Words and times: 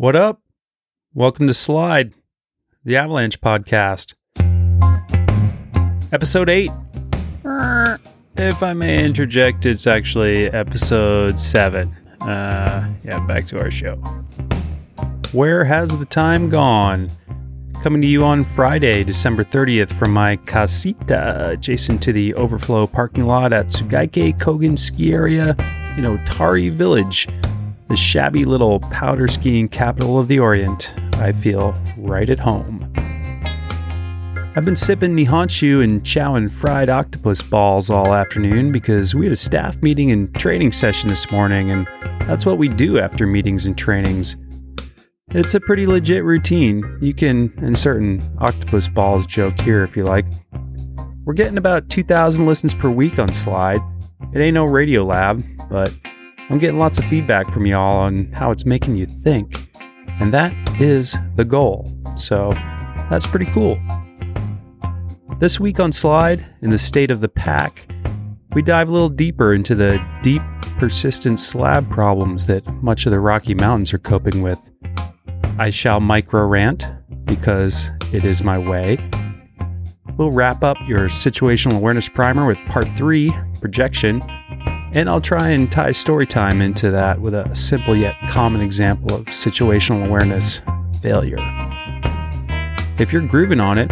What 0.00 0.16
up? 0.16 0.40
Welcome 1.12 1.46
to 1.48 1.52
Slide, 1.52 2.14
the 2.86 2.96
Avalanche 2.96 3.38
podcast. 3.42 4.14
Episode 6.10 6.48
8. 6.48 6.70
If 8.34 8.62
I 8.62 8.72
may 8.72 9.04
interject, 9.04 9.66
it's 9.66 9.86
actually 9.86 10.46
episode 10.52 11.38
7. 11.38 11.94
Uh, 12.22 12.90
yeah, 13.04 13.26
back 13.26 13.44
to 13.48 13.60
our 13.60 13.70
show. 13.70 13.96
Where 15.32 15.64
has 15.64 15.94
the 15.98 16.06
time 16.06 16.48
gone? 16.48 17.10
Coming 17.82 18.00
to 18.00 18.08
you 18.08 18.24
on 18.24 18.42
Friday, 18.42 19.04
December 19.04 19.44
30th 19.44 19.92
from 19.92 20.14
my 20.14 20.36
casita, 20.46 21.50
adjacent 21.50 22.02
to 22.04 22.14
the 22.14 22.32
overflow 22.36 22.86
parking 22.86 23.26
lot 23.26 23.52
at 23.52 23.66
Tsugaike 23.66 24.38
Kogen 24.38 24.78
Ski 24.78 25.12
Area 25.12 25.50
in 25.98 26.04
Otari 26.04 26.70
Village, 26.70 27.28
the 27.90 27.96
shabby 27.96 28.44
little 28.44 28.78
powder 28.78 29.26
skiing 29.26 29.68
capital 29.68 30.16
of 30.16 30.28
the 30.28 30.38
Orient. 30.38 30.94
I 31.14 31.32
feel 31.32 31.76
right 31.98 32.30
at 32.30 32.38
home. 32.38 32.88
I've 34.54 34.64
been 34.64 34.76
sipping 34.76 35.16
Nihonshu 35.16 35.82
and 35.82 36.00
chowing 36.02 36.48
fried 36.48 36.88
octopus 36.88 37.42
balls 37.42 37.90
all 37.90 38.14
afternoon 38.14 38.70
because 38.70 39.12
we 39.16 39.26
had 39.26 39.32
a 39.32 39.36
staff 39.36 39.82
meeting 39.82 40.12
and 40.12 40.32
training 40.36 40.70
session 40.70 41.08
this 41.08 41.32
morning, 41.32 41.72
and 41.72 41.84
that's 42.28 42.46
what 42.46 42.58
we 42.58 42.68
do 42.68 43.00
after 43.00 43.26
meetings 43.26 43.66
and 43.66 43.76
trainings. 43.76 44.36
It's 45.30 45.54
a 45.54 45.60
pretty 45.60 45.84
legit 45.84 46.22
routine. 46.22 46.84
You 47.00 47.12
can 47.12 47.52
insert 47.56 48.00
an 48.00 48.20
octopus 48.38 48.86
balls 48.86 49.26
joke 49.26 49.60
here 49.62 49.82
if 49.82 49.96
you 49.96 50.04
like. 50.04 50.26
We're 51.24 51.34
getting 51.34 51.58
about 51.58 51.88
2,000 51.88 52.46
listens 52.46 52.72
per 52.72 52.88
week 52.88 53.18
on 53.18 53.32
Slide. 53.32 53.80
It 54.32 54.38
ain't 54.38 54.54
no 54.54 54.64
radio 54.64 55.04
lab, 55.04 55.44
but 55.68 55.92
I'm 56.50 56.58
getting 56.58 56.80
lots 56.80 56.98
of 56.98 57.04
feedback 57.04 57.52
from 57.52 57.64
y'all 57.64 57.98
on 57.98 58.32
how 58.32 58.50
it's 58.50 58.66
making 58.66 58.96
you 58.96 59.06
think. 59.06 59.70
And 60.18 60.34
that 60.34 60.52
is 60.80 61.16
the 61.36 61.44
goal. 61.44 61.96
So 62.16 62.50
that's 63.08 63.24
pretty 63.24 63.46
cool. 63.46 63.78
This 65.38 65.60
week 65.60 65.78
on 65.78 65.92
Slide, 65.92 66.44
in 66.60 66.70
the 66.70 66.78
state 66.78 67.12
of 67.12 67.20
the 67.20 67.28
pack, 67.28 67.86
we 68.52 68.62
dive 68.62 68.88
a 68.88 68.92
little 68.92 69.08
deeper 69.08 69.54
into 69.54 69.76
the 69.76 70.04
deep, 70.22 70.42
persistent 70.76 71.38
slab 71.38 71.88
problems 71.88 72.46
that 72.46 72.66
much 72.82 73.06
of 73.06 73.12
the 73.12 73.20
Rocky 73.20 73.54
Mountains 73.54 73.94
are 73.94 73.98
coping 73.98 74.42
with. 74.42 74.72
I 75.56 75.70
shall 75.70 76.00
micro 76.00 76.44
rant 76.46 76.90
because 77.26 77.90
it 78.12 78.24
is 78.24 78.42
my 78.42 78.58
way. 78.58 78.98
We'll 80.16 80.32
wrap 80.32 80.64
up 80.64 80.78
your 80.88 81.08
situational 81.08 81.76
awareness 81.76 82.08
primer 82.08 82.44
with 82.44 82.58
part 82.66 82.88
three, 82.96 83.32
projection, 83.60 84.20
and 84.92 85.08
I'll 85.08 85.20
try 85.20 85.50
and 85.50 85.70
tie 85.70 85.92
story 85.92 86.26
time 86.26 86.60
into 86.60 86.90
that 86.90 87.20
with 87.20 87.34
a 87.34 87.54
simple 87.54 87.96
yet 87.96 88.16
common 88.28 88.60
example 88.60 89.14
of 89.14 89.26
situational 89.26 90.06
awareness 90.06 90.60
failure. 91.00 91.38
If 92.98 93.12
you're 93.12 93.26
grooving 93.26 93.60
on 93.60 93.78
it, 93.78 93.90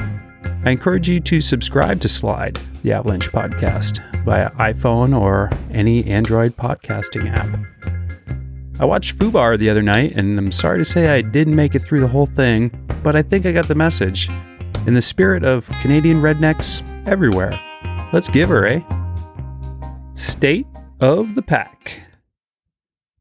I 0.64 0.70
encourage 0.70 1.08
you 1.08 1.20
to 1.20 1.40
subscribe 1.40 2.00
to 2.00 2.08
Slide, 2.08 2.58
the 2.82 2.92
Avalanche 2.92 3.30
podcast, 3.30 4.00
via 4.24 4.50
iPhone 4.52 5.18
or 5.18 5.50
any 5.70 6.04
Android 6.04 6.56
podcasting 6.56 7.30
app. 7.30 7.58
I 8.80 8.84
watched 8.84 9.18
Fubar 9.18 9.58
the 9.58 9.70
other 9.70 9.82
night, 9.82 10.16
and 10.16 10.38
I'm 10.38 10.52
sorry 10.52 10.78
to 10.78 10.84
say 10.84 11.08
I 11.08 11.22
didn't 11.22 11.56
make 11.56 11.74
it 11.74 11.80
through 11.80 12.00
the 12.00 12.08
whole 12.08 12.26
thing, 12.26 12.70
but 13.02 13.16
I 13.16 13.22
think 13.22 13.46
I 13.46 13.52
got 13.52 13.66
the 13.66 13.74
message. 13.74 14.28
In 14.86 14.94
the 14.94 15.02
spirit 15.02 15.44
of 15.44 15.68
Canadian 15.80 16.18
rednecks 16.18 16.82
everywhere, 17.06 17.58
let's 18.12 18.28
give 18.28 18.48
her, 18.48 18.66
eh? 18.66 18.80
State 20.14 20.66
of 21.00 21.34
the 21.34 21.42
pack. 21.42 22.02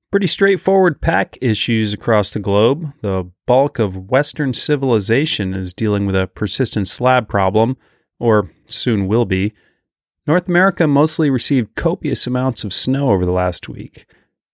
Pretty 0.09 0.27
straightforward 0.27 1.01
pack 1.01 1.37
issues 1.41 1.93
across 1.93 2.31
the 2.31 2.39
globe. 2.39 2.93
The 3.01 3.29
bulk 3.45 3.77
of 3.77 4.09
Western 4.09 4.53
civilization 4.53 5.53
is 5.53 5.73
dealing 5.73 6.05
with 6.05 6.15
a 6.15 6.27
persistent 6.27 6.87
slab 6.87 7.27
problem, 7.27 7.77
or 8.19 8.51
soon 8.67 9.07
will 9.07 9.25
be. 9.25 9.53
North 10.25 10.47
America 10.47 10.87
mostly 10.87 11.29
received 11.29 11.75
copious 11.75 12.25
amounts 12.25 12.63
of 12.63 12.73
snow 12.73 13.11
over 13.11 13.25
the 13.25 13.31
last 13.31 13.69
week. 13.69 14.05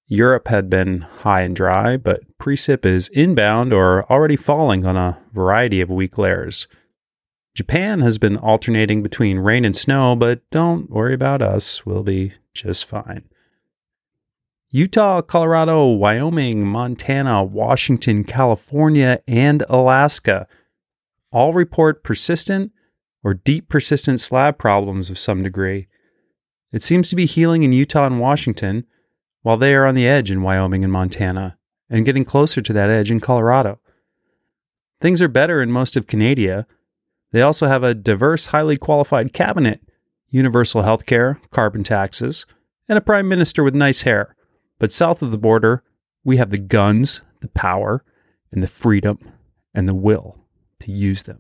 Europe 0.08 0.48
had 0.48 0.70
been 0.70 1.02
high 1.02 1.42
and 1.42 1.56
dry, 1.56 1.98
but 1.98 2.22
precip 2.38 2.86
is 2.86 3.08
inbound 3.10 3.74
or 3.74 4.04
already 4.12 4.36
falling 4.36 4.86
on 4.86 4.98
a 4.98 5.20
variety 5.34 5.82
of 5.82 5.90
weak 5.90 6.18
layers. 6.18 6.68
Japan 7.54 8.02
has 8.02 8.18
been 8.18 8.38
alternating 8.38 9.04
between 9.04 9.40
rain 9.40 9.64
and 9.64 9.76
snow, 9.76 10.16
but 10.16 10.42
don't 10.50 10.90
worry 10.90 11.14
about 11.14 11.42
us, 11.42 11.86
we'll 11.86 12.04
be 12.04 12.34
just 12.54 12.86
fine. 12.86 13.24
Utah, 14.72 15.22
Colorado, 15.22 15.86
Wyoming, 15.86 16.66
Montana, 16.66 17.44
Washington, 17.44 18.24
California, 18.24 19.22
and 19.28 19.64
Alaska 19.70 20.48
all 21.32 21.54
report 21.54 22.04
persistent 22.04 22.72
or 23.24 23.36
deep 23.36 23.70
persistent 23.70 24.20
slab 24.20 24.58
problems 24.58 25.12
of 25.12 25.20
some 25.20 25.44
degree. 25.44 25.88
It 26.72 26.82
seems 26.82 27.08
to 27.10 27.16
be 27.16 27.28
healing 27.28 27.62
in 27.62 27.72
Utah 27.72 28.08
and 28.08 28.20
Washington, 28.20 28.86
while 29.44 29.58
they 29.58 29.76
are 29.76 29.86
on 29.86 29.94
the 29.94 30.08
edge 30.08 30.32
in 30.32 30.42
Wyoming 30.42 30.84
and 30.84 30.92
Montana, 30.92 31.58
and 31.88 32.06
getting 32.06 32.26
closer 32.26 32.62
to 32.62 32.74
that 32.74 32.90
edge 32.90 33.12
in 33.12 33.20
Colorado. 33.20 33.80
Things 35.00 35.22
are 35.22 35.28
better 35.28 35.62
in 35.62 35.72
most 35.72 35.96
of 35.96 36.08
Canada. 36.08 36.66
They 37.34 37.42
also 37.42 37.68
have 37.68 37.82
a 37.82 37.96
diverse, 37.96 38.46
highly 38.48 38.78
qualified 38.78 39.34
cabinet, 39.34 39.82
universal 40.30 40.84
health 40.84 41.08
care, 41.08 41.42
carbon 41.50 41.84
taxes, 41.84 42.46
and 42.88 42.96
a 42.96 43.02
prime 43.02 43.28
minister 43.28 43.64
with 43.64 43.74
nice 43.74 44.02
hair. 44.02 44.36
But 44.78 44.92
south 44.92 45.24
of 45.24 45.32
the 45.32 45.40
border, 45.40 45.84
we 46.24 46.38
have 46.38 46.52
the 46.52 46.60
guns, 46.60 47.22
the 47.42 47.48
power, 47.48 48.06
and 48.52 48.62
the 48.62 48.68
freedom 48.68 49.18
and 49.74 49.90
the 49.90 49.96
will 49.96 50.46
to 50.82 50.92
use 50.92 51.24
them. 51.24 51.40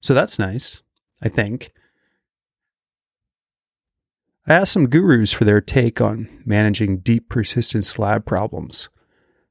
So 0.00 0.14
that's 0.14 0.38
nice, 0.38 0.82
I 1.20 1.28
think. 1.28 1.72
I 4.50 4.54
asked 4.54 4.72
some 4.72 4.88
gurus 4.88 5.32
for 5.32 5.44
their 5.44 5.60
take 5.60 6.00
on 6.00 6.28
managing 6.44 6.98
deep, 6.98 7.28
persistent 7.28 7.84
slab 7.84 8.26
problems. 8.26 8.88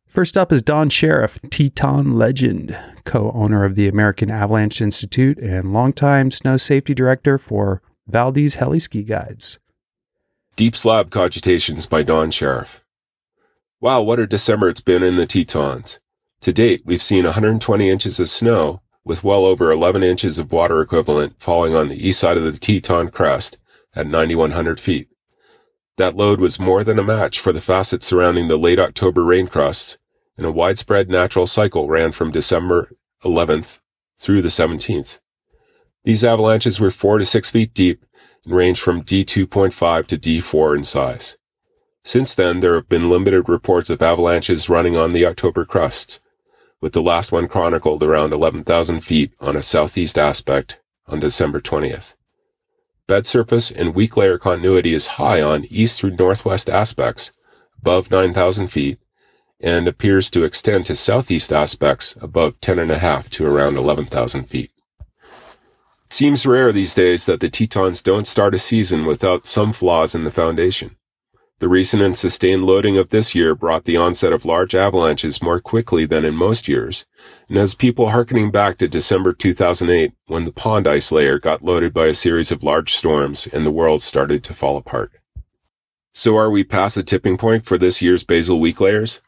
First 0.05 0.35
up 0.35 0.51
is 0.51 0.61
Don 0.61 0.89
Sharaf, 0.89 1.39
Teton 1.49 2.17
legend, 2.17 2.77
co 3.05 3.31
owner 3.31 3.63
of 3.63 3.75
the 3.75 3.87
American 3.87 4.29
Avalanche 4.29 4.81
Institute 4.81 5.37
and 5.37 5.71
longtime 5.71 6.31
snow 6.31 6.57
safety 6.57 6.93
director 6.93 7.37
for 7.37 7.81
Valdez 8.07 8.57
Heliski 8.57 9.07
Guides. 9.07 9.57
Deep 10.57 10.75
Slab 10.75 11.11
Cogitations 11.11 11.87
by 11.87 12.03
Don 12.03 12.29
Sharaf. 12.29 12.81
Wow, 13.79 14.01
what 14.01 14.19
a 14.19 14.27
December 14.27 14.67
it's 14.67 14.81
been 14.81 15.01
in 15.01 15.15
the 15.15 15.25
Tetons. 15.25 16.01
To 16.41 16.51
date, 16.51 16.81
we've 16.83 17.01
seen 17.01 17.23
120 17.23 17.89
inches 17.89 18.19
of 18.19 18.27
snow 18.27 18.81
with 19.05 19.23
well 19.23 19.45
over 19.45 19.71
11 19.71 20.03
inches 20.03 20.37
of 20.37 20.51
water 20.51 20.81
equivalent 20.81 21.39
falling 21.39 21.73
on 21.73 21.87
the 21.87 22.05
east 22.05 22.19
side 22.19 22.35
of 22.35 22.43
the 22.43 22.51
Teton 22.51 23.07
crest 23.11 23.57
at 23.95 24.07
9,100 24.07 24.79
feet. 24.79 25.07
That 25.97 26.15
load 26.15 26.39
was 26.39 26.59
more 26.59 26.83
than 26.83 26.99
a 26.99 27.03
match 27.03 27.39
for 27.39 27.51
the 27.51 27.61
facets 27.61 28.05
surrounding 28.05 28.47
the 28.47 28.57
late 28.57 28.79
October 28.79 29.23
rain 29.23 29.47
crusts, 29.47 29.97
and 30.37 30.45
a 30.45 30.51
widespread 30.51 31.09
natural 31.09 31.45
cycle 31.45 31.87
ran 31.87 32.13
from 32.13 32.31
December 32.31 32.91
11th 33.23 33.79
through 34.17 34.41
the 34.41 34.49
17th. 34.49 35.19
These 36.05 36.23
avalanches 36.23 36.79
were 36.79 36.91
4 36.91 37.17
to 37.17 37.25
6 37.25 37.49
feet 37.49 37.73
deep 37.73 38.05
and 38.45 38.55
ranged 38.55 38.81
from 38.81 39.03
D2.5 39.03 40.07
to 40.07 40.17
D4 40.17 40.77
in 40.77 40.83
size. 40.83 41.37
Since 42.03 42.35
then, 42.35 42.61
there 42.61 42.75
have 42.75 42.87
been 42.87 43.09
limited 43.09 43.49
reports 43.49 43.89
of 43.89 44.01
avalanches 44.01 44.69
running 44.69 44.95
on 44.95 45.11
the 45.11 45.25
October 45.25 45.65
crusts, 45.65 46.21
with 46.79 46.93
the 46.93 47.01
last 47.01 47.31
one 47.31 47.49
chronicled 47.49 48.01
around 48.01 48.31
11,000 48.31 49.01
feet 49.01 49.33
on 49.41 49.57
a 49.57 49.61
southeast 49.61 50.17
aspect 50.17 50.79
on 51.07 51.19
December 51.19 51.59
20th. 51.59 52.15
Bed 53.09 53.25
surface 53.25 53.71
and 53.71 53.95
weak 53.95 54.15
layer 54.15 54.37
continuity 54.37 54.93
is 54.93 55.17
high 55.17 55.41
on 55.41 55.65
east 55.71 55.99
through 55.99 56.15
northwest 56.15 56.69
aspects, 56.69 57.31
above 57.79 58.11
9,000 58.11 58.67
feet, 58.67 58.99
and 59.59 59.87
appears 59.87 60.29
to 60.29 60.43
extend 60.43 60.85
to 60.85 60.95
southeast 60.95 61.51
aspects 61.51 62.15
above 62.21 62.61
10.5 62.61 63.27
to 63.29 63.47
around 63.47 63.77
11,000 63.77 64.43
feet. 64.43 64.69
It 65.01 66.13
seems 66.13 66.45
rare 66.45 66.71
these 66.71 66.93
days 66.93 67.25
that 67.25 67.39
the 67.39 67.49
Tetons 67.49 68.03
don't 68.03 68.27
start 68.27 68.53
a 68.53 68.59
season 68.59 69.05
without 69.05 69.47
some 69.47 69.73
flaws 69.73 70.13
in 70.13 70.23
the 70.23 70.29
foundation. 70.29 70.95
The 71.59 71.67
recent 71.67 72.01
and 72.01 72.17
sustained 72.17 72.63
loading 72.63 72.97
of 72.97 73.09
this 73.09 73.35
year 73.35 73.53
brought 73.53 73.83
the 73.83 73.97
onset 73.97 74.31
of 74.31 74.45
large 74.45 74.73
avalanches 74.73 75.41
more 75.41 75.59
quickly 75.59 76.05
than 76.05 76.23
in 76.23 76.33
most 76.33 76.69
years, 76.69 77.05
and 77.49 77.57
has 77.57 77.75
people 77.75 78.11
harkening 78.11 78.49
back 78.49 78.77
to 78.77 78.87
December 78.87 79.33
2008 79.33 80.13
when 80.27 80.45
the 80.45 80.53
pond 80.53 80.87
ice 80.87 81.11
layer 81.11 81.37
got 81.37 81.61
loaded 81.61 81.93
by 81.93 82.05
a 82.05 82.13
series 82.13 82.49
of 82.53 82.63
large 82.63 82.93
storms 82.93 83.45
and 83.45 83.65
the 83.65 83.71
world 83.71 84.01
started 84.01 84.41
to 84.45 84.53
fall 84.53 84.77
apart. 84.77 85.11
So 86.13 86.37
are 86.37 86.49
we 86.49 86.63
past 86.63 86.95
the 86.95 87.03
tipping 87.03 87.37
point 87.37 87.65
for 87.65 87.77
this 87.77 88.01
year's 88.01 88.23
basal 88.23 88.61
weak 88.61 88.79
layers? 88.79 89.21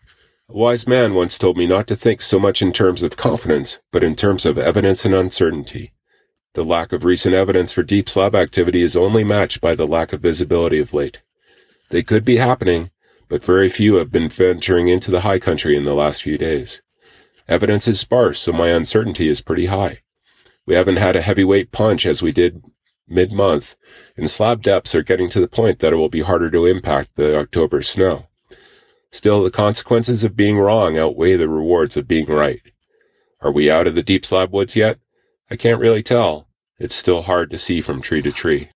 A 0.47 0.53
wise 0.53 0.87
man 0.87 1.13
once 1.13 1.37
told 1.37 1.57
me 1.57 1.67
not 1.67 1.85
to 1.87 1.97
think 1.97 2.21
so 2.21 2.39
much 2.39 2.61
in 2.61 2.71
terms 2.71 3.03
of 3.03 3.17
confidence, 3.17 3.81
but 3.91 4.05
in 4.05 4.15
terms 4.15 4.45
of 4.45 4.57
evidence 4.57 5.03
and 5.03 5.13
uncertainty. 5.13 5.91
The 6.53 6.63
lack 6.63 6.93
of 6.93 7.03
recent 7.03 7.35
evidence 7.35 7.73
for 7.73 7.83
deep 7.83 8.07
slab 8.07 8.35
activity 8.35 8.83
is 8.83 8.95
only 8.95 9.25
matched 9.25 9.59
by 9.59 9.75
the 9.75 9.87
lack 9.87 10.13
of 10.13 10.21
visibility 10.21 10.79
of 10.79 10.93
late. 10.93 11.21
They 11.91 12.03
could 12.03 12.23
be 12.23 12.37
happening, 12.37 12.89
but 13.27 13.43
very 13.43 13.67
few 13.67 13.95
have 13.95 14.11
been 14.11 14.29
venturing 14.29 14.87
into 14.87 15.11
the 15.11 15.21
high 15.21 15.39
country 15.39 15.75
in 15.75 15.83
the 15.83 15.93
last 15.93 16.23
few 16.23 16.37
days. 16.37 16.81
Evidence 17.49 17.85
is 17.85 17.99
sparse, 17.99 18.39
so 18.39 18.53
my 18.53 18.69
uncertainty 18.69 19.27
is 19.27 19.41
pretty 19.41 19.65
high. 19.65 19.99
We 20.65 20.73
haven't 20.73 20.99
had 20.99 21.17
a 21.17 21.21
heavyweight 21.21 21.71
punch 21.71 22.05
as 22.05 22.21
we 22.21 22.31
did 22.31 22.63
mid-month, 23.09 23.75
and 24.15 24.29
slab 24.29 24.61
depths 24.61 24.95
are 24.95 25.03
getting 25.03 25.29
to 25.31 25.41
the 25.41 25.49
point 25.49 25.79
that 25.79 25.91
it 25.91 25.97
will 25.97 26.07
be 26.07 26.21
harder 26.21 26.49
to 26.51 26.65
impact 26.65 27.15
the 27.15 27.37
October 27.37 27.81
snow. 27.81 28.27
Still, 29.11 29.43
the 29.43 29.51
consequences 29.51 30.23
of 30.23 30.37
being 30.37 30.57
wrong 30.57 30.97
outweigh 30.97 31.35
the 31.35 31.49
rewards 31.49 31.97
of 31.97 32.07
being 32.07 32.27
right. 32.27 32.61
Are 33.41 33.51
we 33.51 33.69
out 33.69 33.87
of 33.87 33.95
the 33.95 34.03
deep 34.03 34.25
slab 34.25 34.53
woods 34.53 34.77
yet? 34.77 34.97
I 35.49 35.57
can't 35.57 35.81
really 35.81 36.03
tell. 36.03 36.47
It's 36.77 36.95
still 36.95 37.23
hard 37.23 37.51
to 37.51 37.57
see 37.57 37.81
from 37.81 38.01
tree 38.01 38.21
to 38.21 38.31
tree. 38.31 38.69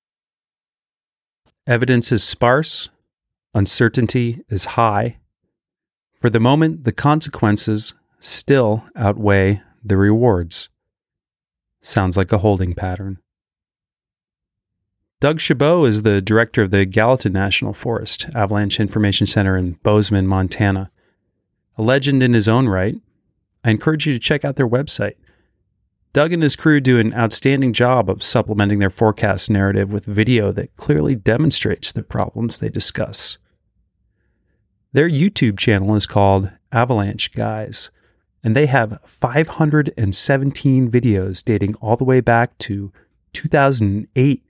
Evidence 1.65 2.11
is 2.11 2.23
sparse, 2.23 2.89
uncertainty 3.55 4.41
is 4.49 4.65
high. 4.65 5.17
For 6.19 6.29
the 6.29 6.39
moment, 6.39 6.83
the 6.83 6.91
consequences 6.91 7.95
still 8.19 8.83
outweigh 8.95 9.61
the 9.83 9.97
rewards. 9.97 10.69
Sounds 11.81 12.17
like 12.17 12.31
a 12.31 12.39
holding 12.39 12.73
pattern. 12.73 13.19
Doug 15.21 15.39
Chabot 15.39 15.85
is 15.87 16.01
the 16.01 16.21
director 16.21 16.63
of 16.63 16.71
the 16.71 16.85
Gallatin 16.85 17.33
National 17.33 17.73
Forest 17.73 18.27
Avalanche 18.35 18.79
Information 18.79 19.25
Center 19.25 19.55
in 19.55 19.73
Bozeman, 19.83 20.27
Montana. 20.27 20.91
A 21.77 21.81
legend 21.81 22.21
in 22.21 22.33
his 22.33 22.47
own 22.47 22.67
right, 22.67 22.95
I 23.63 23.71
encourage 23.71 24.05
you 24.05 24.13
to 24.13 24.19
check 24.19 24.43
out 24.43 24.57
their 24.57 24.67
website. 24.67 25.15
Doug 26.11 26.33
and 26.33 26.43
his 26.43 26.55
crew 26.55 26.79
do 26.79 26.99
an 26.99 27.13
outstanding 27.13 27.73
job 27.73 28.09
of 28.09 28.23
supplementing 28.23 28.79
their 28.79 28.89
forecast 28.89 29.49
narrative 29.49 29.91
with 29.91 30.05
video 30.05 30.51
that 30.51 30.75
clearly 30.75 31.15
demonstrates 31.15 31.91
the 31.91 32.03
problems 32.03 32.59
they 32.59 32.69
discuss. 32.69 33.37
Their 34.95 35.09
YouTube 35.09 35.59
channel 35.59 35.93
is 35.95 36.07
called 36.07 36.53
Avalanche 36.71 37.33
Guys, 37.33 37.91
and 38.41 38.55
they 38.55 38.67
have 38.67 39.01
517 39.03 40.89
videos 40.89 41.43
dating 41.43 41.75
all 41.81 41.97
the 41.97 42.05
way 42.05 42.21
back 42.21 42.57
to 42.59 42.93
2008 43.33 44.45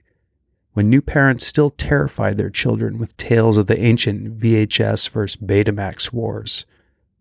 when 0.72 0.88
new 0.88 1.02
parents 1.02 1.44
still 1.44 1.70
terrified 1.70 2.38
their 2.38 2.48
children 2.48 2.96
with 2.96 3.16
tales 3.16 3.58
of 3.58 3.66
the 3.66 3.76
ancient 3.80 4.38
VHS 4.38 5.10
versus 5.10 5.36
Betamax 5.36 6.12
wars. 6.12 6.64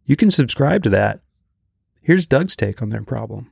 You 0.06 0.16
can 0.16 0.30
subscribe 0.30 0.84
to 0.84 0.90
that. 0.92 1.20
Here's 2.04 2.28
Doug's 2.28 2.56
take 2.56 2.80
on 2.84 2.90
their 2.90 3.02
problem. 3.02 3.52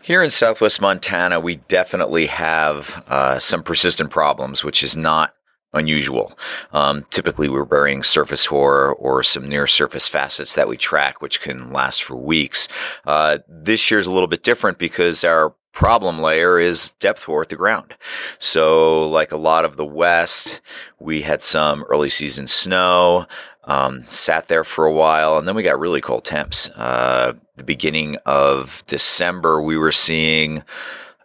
Here 0.00 0.22
in 0.22 0.30
southwest 0.30 0.80
Montana, 0.80 1.38
we 1.38 1.56
definitely 1.56 2.28
have 2.28 3.04
uh, 3.08 3.40
some 3.40 3.62
persistent 3.62 4.10
problems, 4.10 4.64
which 4.64 4.82
is 4.82 4.96
not 4.96 5.34
unusual. 5.76 6.38
Um, 6.72 7.04
typically, 7.10 7.48
we're 7.48 7.64
burying 7.64 8.02
surface 8.02 8.46
hoar 8.46 8.94
or 8.94 9.22
some 9.22 9.48
near 9.48 9.66
surface 9.66 10.08
facets 10.08 10.54
that 10.54 10.68
we 10.68 10.76
track, 10.76 11.22
which 11.22 11.40
can 11.40 11.72
last 11.72 12.02
for 12.02 12.16
weeks. 12.16 12.68
Uh, 13.06 13.38
this 13.48 13.90
year's 13.90 14.06
a 14.06 14.12
little 14.12 14.26
bit 14.26 14.42
different 14.42 14.78
because 14.78 15.24
our 15.24 15.54
problem 15.72 16.18
layer 16.20 16.58
is 16.58 16.90
depth 17.00 17.24
hoar 17.24 17.42
at 17.42 17.50
the 17.50 17.56
ground. 17.56 17.94
So, 18.38 19.08
like 19.10 19.30
a 19.30 19.36
lot 19.36 19.66
of 19.66 19.76
the 19.76 19.84
West, 19.84 20.62
we 20.98 21.20
had 21.22 21.42
some 21.42 21.84
early 21.84 22.08
season 22.08 22.46
snow, 22.46 23.26
um, 23.64 24.02
sat 24.06 24.48
there 24.48 24.64
for 24.64 24.86
a 24.86 24.92
while, 24.92 25.36
and 25.36 25.46
then 25.46 25.54
we 25.54 25.62
got 25.62 25.78
really 25.78 26.00
cold 26.00 26.24
temps. 26.24 26.70
Uh, 26.70 27.34
the 27.56 27.64
beginning 27.64 28.16
of 28.24 28.82
December, 28.86 29.60
we 29.60 29.76
were 29.76 29.92
seeing 29.92 30.62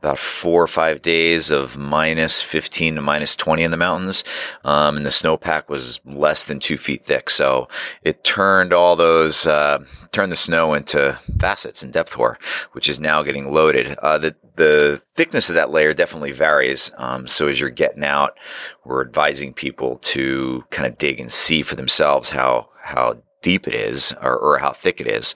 about 0.01 0.18
four 0.18 0.63
or 0.63 0.68
five 0.68 1.01
days 1.03 1.51
of 1.51 1.77
minus 1.77 2.42
15 2.42 2.95
to 2.95 3.01
minus 3.01 3.36
20 3.36 3.62
in 3.62 3.69
the 3.69 3.77
mountains. 3.77 4.24
Um, 4.63 4.98
and 4.98 5.06
the 5.06 5.12
snowpack 5.12 5.69
was 5.69 6.01
less 6.06 6.45
than 6.45 6.59
two 6.59 6.77
feet 6.77 7.06
thick. 7.06 7.30
So 7.30 7.68
it 8.01 8.24
turned 8.24 8.74
all 8.74 8.95
those, 8.95 9.45
uh, 9.45 9.83
turned 10.12 10.31
the 10.31 10.38
snow 10.38 10.74
into 10.74 11.19
facets 11.39 11.83
and 11.83 11.94
depth 11.94 12.13
hoar, 12.13 12.39
which 12.71 12.89
is 12.89 13.00
now 13.00 13.21
getting 13.21 13.51
loaded. 13.51 13.95
Uh, 14.00 14.18
the, 14.18 14.36
the 14.56 15.03
thickness 15.13 15.50
of 15.50 15.56
that 15.56 15.69
layer 15.69 15.94
definitely 15.94 16.31
varies. 16.31 16.92
Um, 16.98 17.27
so 17.27 17.48
as 17.48 17.59
you're 17.59 17.69
getting 17.69 18.03
out, 18.03 18.39
we're 18.83 19.06
advising 19.06 19.53
people 19.53 19.98
to 19.98 20.63
kind 20.71 20.88
of 20.88 20.98
dig 20.98 21.19
and 21.19 21.31
see 21.31 21.62
for 21.62 21.75
themselves 21.75 22.31
how, 22.31 22.69
how 22.83 23.21
deep 23.44 23.68
it 23.68 23.75
is 23.75 24.13
or, 24.19 24.36
or 24.36 24.57
how 24.57 24.71
thick 24.71 25.00
it 25.00 25.07
is. 25.07 25.36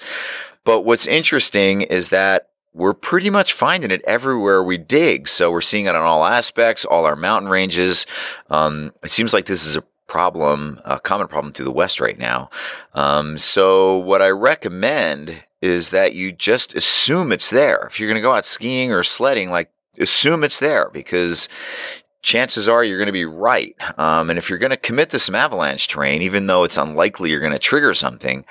But 0.64 0.82
what's 0.82 1.06
interesting 1.06 1.82
is 1.82 2.10
that 2.10 2.50
we're 2.76 2.94
pretty 2.94 3.30
much 3.30 3.54
finding 3.54 3.90
it 3.90 4.02
everywhere 4.06 4.62
we 4.62 4.78
dig. 4.78 5.30
So 5.30 5.50
we're 5.50 5.62
seeing 5.62 5.86
it 5.86 5.96
on 5.96 6.02
all 6.02 6.26
aspects, 6.26 6.84
all 6.84 7.06
our 7.06 7.16
mountain 7.16 7.50
ranges. 7.50 8.06
Um, 8.50 8.92
it 9.02 9.12
seems 9.12 9.34
like 9.34 9.46
this 9.46 9.66
is 9.66 9.78
a 9.78 9.84
problem, 10.08 10.80
a 10.84 11.00
common 11.00 11.28
problem 11.28 11.54
to 11.54 11.64
the 11.64 11.72
west 11.72 12.02
right 12.02 12.20
now. 12.20 12.50
Um, 12.94 13.38
so 13.38 13.98
what 13.98 14.22
I 14.22 14.30
recommend 14.30 15.44
is 15.62 15.90
that 15.92 16.14
you 16.14 16.34
just 16.34 16.76
assume 16.76 17.32
it's 17.32 17.50
there. 17.50 17.88
If 17.90 18.00
you're 18.00 18.10
going 18.10 18.22
to 18.22 18.22
go 18.22 18.36
out 18.36 18.46
skiing 18.46 18.92
or 18.92 19.04
sledding, 19.04 19.50
like 19.50 19.72
assume 19.98 20.44
it's 20.44 20.60
there 20.60 20.90
because 20.90 21.48
chances 22.26 22.68
are 22.68 22.84
you're 22.84 22.98
going 22.98 23.06
to 23.06 23.14
be 23.14 23.24
right. 23.24 23.76
Um, 24.00 24.32
and 24.32 24.40
if 24.40 24.50
you're 24.50 24.60
going 24.60 24.72
to 24.72 24.78
commit 24.78 25.12
to 25.12 25.20
some 25.20 25.36
avalanche 25.36 25.88
terrain, 25.88 26.24
even 26.24 26.48
though 26.48 26.64
it's 26.64 26.76
unlikely 26.76 27.30
you're 27.30 27.40
going 27.40 27.52
to 27.54 27.60
trigger 27.60 27.94
something, 27.94 28.44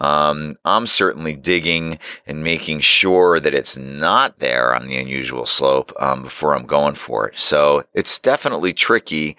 um, 0.00 0.58
I'm 0.66 0.86
certainly 0.86 1.34
digging 1.34 1.98
and 2.26 2.44
making 2.44 2.80
sure 2.80 3.40
that 3.40 3.54
it's 3.54 3.78
not 3.78 4.38
there 4.38 4.74
on 4.74 4.86
the 4.86 4.98
unusual 4.98 5.46
slope 5.46 5.92
um, 5.98 6.22
before 6.22 6.54
I'm 6.54 6.66
going 6.66 6.94
for 6.94 7.26
it. 7.26 7.38
So 7.38 7.84
it's 7.94 8.18
definitely 8.18 8.74
tricky, 8.74 9.38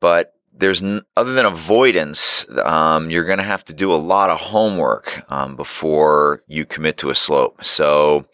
but 0.00 0.34
there's 0.52 0.82
n- 0.82 1.02
other 1.16 1.32
than 1.32 1.46
avoidance, 1.46 2.46
um, 2.58 3.10
you're 3.10 3.24
going 3.24 3.38
to 3.38 3.44
have 3.44 3.64
to 3.64 3.72
do 3.72 3.90
a 3.92 3.96
lot 3.96 4.28
of 4.28 4.38
homework 4.38 5.24
um, 5.32 5.56
before 5.56 6.42
you 6.46 6.66
commit 6.66 6.98
to 6.98 7.10
a 7.10 7.14
slope. 7.14 7.64
So, 7.64 8.26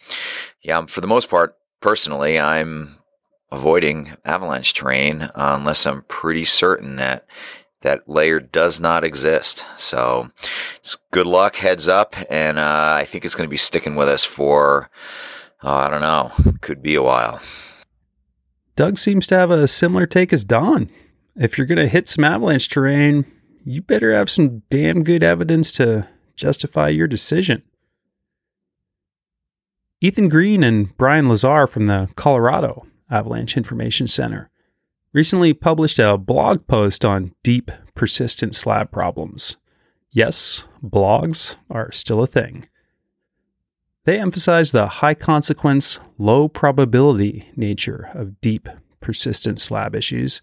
yeah, 0.62 0.84
for 0.87 1.00
the 1.00 1.06
most 1.06 1.28
part, 1.31 1.56
personally, 1.81 2.40
I'm 2.40 3.00
avoiding 3.52 4.17
avalanche 4.25 4.75
terrain 4.75 5.23
uh, 5.23 5.31
unless 5.35 5.87
I'm 5.87 6.02
pretty 6.02 6.44
certain 6.44 6.97
that 6.97 7.26
that 7.82 8.08
layer 8.08 8.41
does 8.41 8.79
not 8.79 9.05
exist. 9.05 9.64
So 9.79 10.29
it's 10.76 10.97
good 11.11 11.26
luck, 11.26 11.56
heads 11.56 11.88
up, 11.88 12.14
and 12.29 12.58
uh, 12.58 12.97
I 12.99 13.05
think 13.06 13.25
it's 13.25 13.35
going 13.35 13.49
to 13.49 13.50
be 13.50 13.56
sticking 13.56 13.94
with 13.94 14.08
us 14.08 14.23
for 14.23 14.91
uh, 15.62 15.75
I 15.75 15.88
don't 15.88 16.00
know, 16.00 16.32
could 16.61 16.82
be 16.82 16.94
a 16.94 17.02
while. 17.02 17.41
Doug 18.76 18.97
seems 18.97 19.26
to 19.26 19.37
have 19.37 19.50
a 19.50 19.69
similar 19.69 20.06
take 20.06 20.32
as 20.32 20.44
Don. 20.44 20.88
If 21.37 21.59
you're 21.59 21.66
going 21.66 21.78
to 21.78 21.87
hit 21.87 22.09
some 22.09 22.25
avalanche 22.25 22.69
terrain, 22.69 23.30
you 23.64 23.83
better 23.83 24.12
have 24.14 24.30
some 24.30 24.62
damn 24.71 25.04
good 25.04 25.23
evidence 25.23 25.71
to 25.73 26.09
justify 26.35 26.88
your 26.88 27.07
decision. 27.07 27.62
Ethan 30.00 30.28
Greene 30.28 30.64
and 30.64 30.97
Brian 30.97 31.28
Lazar 31.28 31.66
from 31.66 31.87
the 31.87 32.09
Colorado 32.16 32.87
Avalanche 33.11 33.57
Information 33.57 34.07
Center, 34.07 34.50
recently 35.12 35.52
published 35.52 35.99
a 35.99 36.17
blog 36.17 36.67
post 36.67 37.05
on 37.05 37.35
deep, 37.43 37.71
persistent 37.95 38.55
slab 38.55 38.90
problems. 38.90 39.57
Yes, 40.11 40.64
blogs 40.83 41.57
are 41.69 41.93
still 41.93 42.23
a 42.23 42.26
thing. 42.26 42.67
They 44.05 44.19
emphasize 44.19 44.73
the 44.73 44.87
high 44.87 45.14
consequence, 45.14 46.00
low 46.19 46.49
probability 46.49 47.50
nature 47.55 48.11
of 48.14 48.40
deep, 48.40 48.69
persistent 49.00 49.61
slab 49.61 49.95
issues 49.95 50.40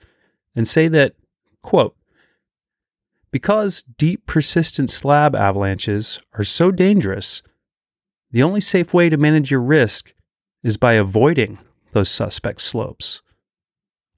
and 0.56 0.68
say 0.68 0.88
that, 0.88 1.16
quote, 1.62 1.96
because 3.32 3.84
deep, 3.84 4.26
persistent 4.26 4.90
slab 4.90 5.36
avalanches 5.36 6.20
are 6.34 6.44
so 6.44 6.72
dangerous, 6.72 7.42
the 8.32 8.44
only 8.44 8.62
safe 8.62 8.94
way 8.94 9.10
to 9.10 9.18
manage 9.18 9.52
your 9.52 9.62
risk 9.62 10.14
is 10.64 10.78
by 10.78 10.94
avoiding 10.94 11.60
those 11.91 12.10
suspect 12.10 12.62
slopes. 12.62 13.22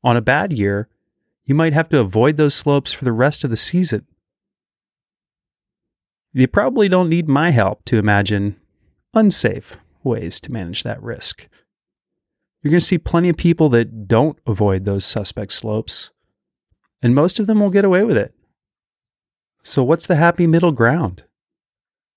On 0.04 0.16
a 0.16 0.22
bad 0.22 0.54
year, 0.54 0.88
you 1.46 1.56
might 1.56 1.74
have 1.74 1.90
to 1.90 2.00
avoid 2.00 2.38
those 2.38 2.54
slopes 2.54 2.94
for 2.94 3.06
the 3.06 3.12
rest 3.12 3.44
of 3.44 3.50
the 3.50 3.58
season. 3.58 4.06
You 6.32 6.48
probably 6.48 6.88
don't 6.88 7.10
need 7.10 7.28
my 7.28 7.50
help 7.50 7.84
to 7.86 7.98
imagine 7.98 8.60
unsafe 9.14 9.78
ways 10.04 10.40
to 10.42 10.52
manage 10.52 10.84
that 10.84 11.02
risk. 11.02 11.48
You're 12.62 12.72
going 12.72 12.80
to 12.80 12.86
see 12.86 12.98
plenty 12.98 13.30
of 13.30 13.38
people 13.38 13.70
that 13.70 14.08
don't 14.08 14.38
avoid 14.46 14.86
those 14.86 15.06
suspect 15.06 15.54
slopes, 15.54 16.12
and 17.02 17.16
most 17.16 17.40
of 17.40 17.48
them 17.48 17.60
will 17.60 17.70
get 17.70 17.86
away 17.86 18.04
with 18.04 18.18
it. 18.18 18.34
So, 19.64 19.84
what's 19.84 20.08
the 20.08 20.18
happy 20.18 20.46
middle 20.46 20.72
ground? 20.72 21.24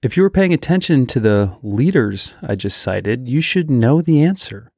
If 0.03 0.17
you 0.17 0.25
were 0.25 0.31
paying 0.31 0.53
attention 0.53 1.07
to 1.07 1.21
the 1.21 1.57
leaders 1.63 2.35
I 2.43 2.57
just 2.57 2.79
cited, 2.79 3.29
you 3.29 3.41
should 3.41 3.71
know 3.71 4.03
the 4.03 4.23
answer. 4.23 4.72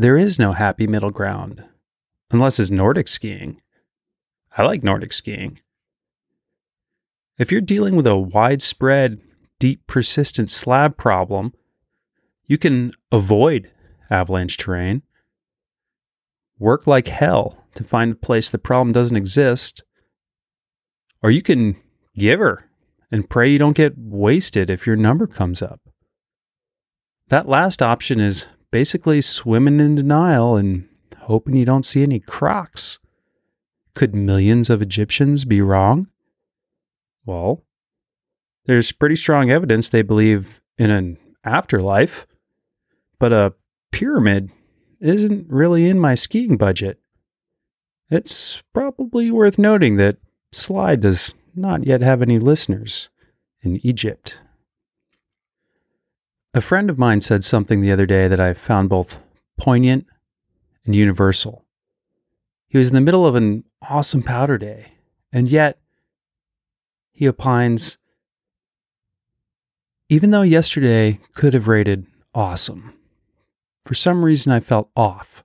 There 0.00 0.16
is 0.16 0.38
no 0.38 0.52
happy 0.52 0.86
middle 0.86 1.10
ground, 1.10 1.64
unless 2.30 2.60
it's 2.60 2.70
Nordic 2.70 3.08
skiing. 3.08 3.60
I 4.56 4.62
like 4.62 4.84
Nordic 4.84 5.12
skiing. 5.12 5.58
If 7.36 7.50
you're 7.50 7.60
dealing 7.60 7.96
with 7.96 8.06
a 8.06 8.16
widespread, 8.16 9.20
deep, 9.58 9.88
persistent 9.88 10.50
slab 10.50 10.96
problem, 10.96 11.52
you 12.46 12.58
can 12.58 12.92
avoid 13.10 13.72
avalanche 14.08 14.56
terrain 14.56 15.02
work 16.60 16.86
like 16.86 17.08
hell 17.08 17.66
to 17.74 17.82
find 17.82 18.12
a 18.12 18.16
place 18.16 18.48
the 18.48 18.58
problem 18.58 18.92
doesn't 18.92 19.16
exist, 19.16 19.82
or 21.24 21.32
you 21.32 21.42
can 21.42 21.74
give 22.16 22.38
her 22.38 22.70
and 23.10 23.28
pray 23.28 23.50
you 23.50 23.58
don't 23.58 23.76
get 23.76 23.98
wasted 23.98 24.70
if 24.70 24.86
your 24.86 24.96
number 24.96 25.26
comes 25.26 25.60
up. 25.60 25.80
That 27.30 27.48
last 27.48 27.82
option 27.82 28.20
is 28.20 28.46
basically 28.70 29.20
swimming 29.20 29.80
in 29.80 29.94
denial 29.94 30.56
and 30.56 30.88
hoping 31.20 31.56
you 31.56 31.64
don't 31.64 31.86
see 31.86 32.02
any 32.02 32.20
crocs. 32.20 32.98
Could 33.94 34.14
millions 34.14 34.70
of 34.70 34.82
Egyptians 34.82 35.44
be 35.44 35.60
wrong? 35.60 36.08
Well, 37.24 37.64
there's 38.66 38.92
pretty 38.92 39.16
strong 39.16 39.50
evidence 39.50 39.88
they 39.88 40.02
believe 40.02 40.60
in 40.76 40.90
an 40.90 41.18
afterlife, 41.44 42.26
but 43.18 43.32
a 43.32 43.54
pyramid 43.90 44.50
isn't 45.00 45.46
really 45.48 45.88
in 45.88 45.98
my 45.98 46.14
skiing 46.14 46.56
budget. 46.56 46.98
It's 48.10 48.62
probably 48.72 49.30
worth 49.30 49.58
noting 49.58 49.96
that 49.96 50.18
Slide 50.52 51.00
does 51.00 51.34
not 51.54 51.84
yet 51.84 52.00
have 52.00 52.22
any 52.22 52.38
listeners 52.38 53.10
in 53.60 53.84
Egypt. 53.84 54.38
A 56.54 56.60
friend 56.60 56.88
of 56.88 56.98
mine 56.98 57.20
said 57.20 57.44
something 57.44 57.80
the 57.80 57.92
other 57.92 58.06
day 58.06 58.26
that 58.26 58.40
I 58.40 58.54
found 58.54 58.88
both 58.88 59.20
poignant 59.58 60.06
and 60.86 60.94
universal. 60.94 61.64
He 62.68 62.78
was 62.78 62.88
in 62.88 62.94
the 62.94 63.00
middle 63.02 63.26
of 63.26 63.34
an 63.34 63.64
awesome 63.88 64.22
powder 64.22 64.56
day, 64.56 64.92
and 65.30 65.48
yet 65.48 65.78
he 67.12 67.28
opines 67.28 67.98
even 70.10 70.30
though 70.30 70.42
yesterday 70.42 71.20
could 71.34 71.52
have 71.52 71.68
rated 71.68 72.06
awesome, 72.34 72.94
for 73.84 73.92
some 73.92 74.24
reason 74.24 74.52
I 74.52 74.60
felt 74.60 74.90
off. 74.96 75.44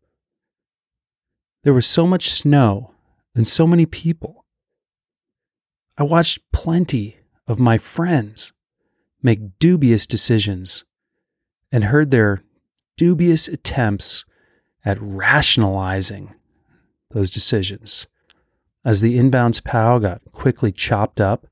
There 1.64 1.74
was 1.74 1.86
so 1.86 2.08
much 2.08 2.30
snow 2.30 2.92
and 3.36 3.46
so 3.46 3.68
many 3.68 3.86
people. 3.86 4.46
I 5.98 6.04
watched 6.04 6.50
plenty 6.54 7.18
of 7.46 7.60
my 7.60 7.78
friends 7.78 8.54
make 9.22 9.60
dubious 9.60 10.08
decisions 10.08 10.86
and 11.74 11.86
heard 11.86 12.12
their 12.12 12.44
dubious 12.96 13.50
attempts 13.50 14.24
at 14.86 14.98
rationalizing 15.02 16.34
those 17.10 17.32
decisions 17.32 18.08
as 18.86 19.02
the 19.02 19.18
inbounds 19.18 19.64
POW 19.64 20.00
got 20.00 20.22
quickly 20.32 20.72
chopped 20.72 21.20
up 21.20 21.48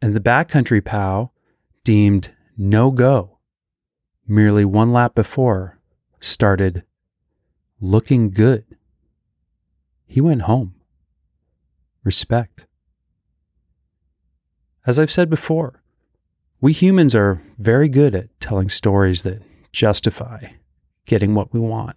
and 0.00 0.14
the 0.14 0.20
backcountry 0.20 0.82
POW 0.82 1.32
deemed 1.84 2.30
no 2.56 2.90
go 2.92 3.38
merely 4.28 4.64
one 4.64 4.92
lap 4.92 5.14
before 5.14 5.80
started 6.20 6.84
looking 7.80 8.30
good. 8.30 8.64
He 10.06 10.20
went 10.20 10.42
home. 10.42 10.74
Respect. 12.04 12.66
As 14.86 14.98
I've 14.98 15.10
said 15.10 15.28
before, 15.28 15.79
we 16.60 16.72
humans 16.72 17.14
are 17.14 17.40
very 17.58 17.88
good 17.88 18.14
at 18.14 18.28
telling 18.38 18.68
stories 18.68 19.22
that 19.22 19.42
justify 19.72 20.44
getting 21.06 21.34
what 21.34 21.52
we 21.52 21.60
want. 21.60 21.96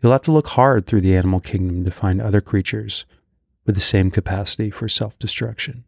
You'll 0.00 0.12
have 0.12 0.22
to 0.22 0.32
look 0.32 0.48
hard 0.48 0.86
through 0.86 1.02
the 1.02 1.16
animal 1.16 1.38
kingdom 1.38 1.84
to 1.84 1.90
find 1.92 2.20
other 2.20 2.40
creatures 2.40 3.06
with 3.64 3.76
the 3.76 3.80
same 3.80 4.10
capacity 4.10 4.70
for 4.70 4.88
self 4.88 5.16
destruction. 5.18 5.84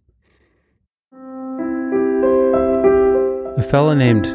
A 3.56 3.62
fella 3.62 3.96
named 3.96 4.26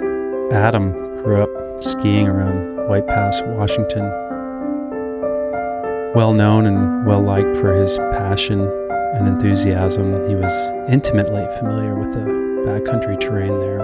Adam 0.51 0.91
grew 1.23 1.41
up 1.41 1.81
skiing 1.81 2.27
around 2.27 2.89
White 2.89 3.07
Pass, 3.07 3.41
Washington. 3.43 4.03
Well 6.13 6.33
known 6.33 6.65
and 6.65 7.05
well 7.05 7.21
liked 7.21 7.55
for 7.55 7.73
his 7.73 7.97
passion 7.97 8.61
and 9.13 9.27
enthusiasm, 9.27 10.27
he 10.27 10.35
was 10.35 10.53
intimately 10.89 11.47
familiar 11.57 11.95
with 11.95 12.13
the 12.13 12.48
backcountry 12.65 13.19
terrain 13.19 13.55
there. 13.57 13.79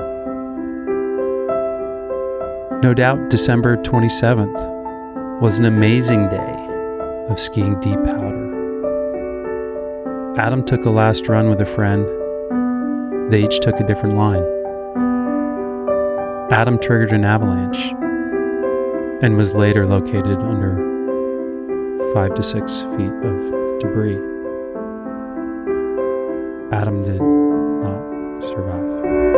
No 2.81 2.93
doubt 2.93 3.29
December 3.29 3.77
27th 3.77 5.41
was 5.41 5.59
an 5.59 5.65
amazing 5.65 6.29
day 6.29 6.55
of 7.29 7.39
skiing 7.39 7.79
deep 7.79 7.97
powder. 8.03 8.45
Adam 10.37 10.63
took 10.63 10.85
a 10.85 10.89
last 10.89 11.27
run 11.27 11.49
with 11.49 11.61
a 11.61 11.65
friend. 11.65 12.05
They 13.31 13.43
each 13.43 13.59
took 13.59 13.79
a 13.79 13.87
different 13.87 14.15
line. 14.15 14.43
Adam 16.51 16.77
triggered 16.77 17.11
an 17.11 17.25
avalanche 17.25 17.93
and 19.23 19.35
was 19.35 19.55
later 19.55 19.85
located 19.85 20.37
under 20.37 20.75
five 22.13 22.33
to 22.35 22.43
six 22.43 22.81
feet 22.95 23.11
of 23.23 23.79
debris. 23.79 24.19
Adam 26.71 27.01
did 27.03 27.21
not 27.21 28.14
survive. 28.41 29.34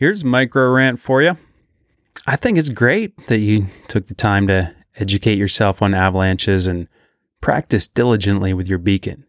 Here's 0.00 0.24
micro 0.24 0.70
rant 0.70 0.98
for 0.98 1.20
you. 1.20 1.36
I 2.26 2.36
think 2.36 2.56
it's 2.56 2.70
great 2.70 3.26
that 3.26 3.40
you 3.40 3.66
took 3.86 4.06
the 4.06 4.14
time 4.14 4.46
to 4.46 4.74
educate 4.96 5.36
yourself 5.36 5.82
on 5.82 5.92
avalanches 5.92 6.66
and 6.66 6.88
practice 7.42 7.86
diligently 7.86 8.54
with 8.54 8.66
your 8.66 8.78
beacon. 8.78 9.26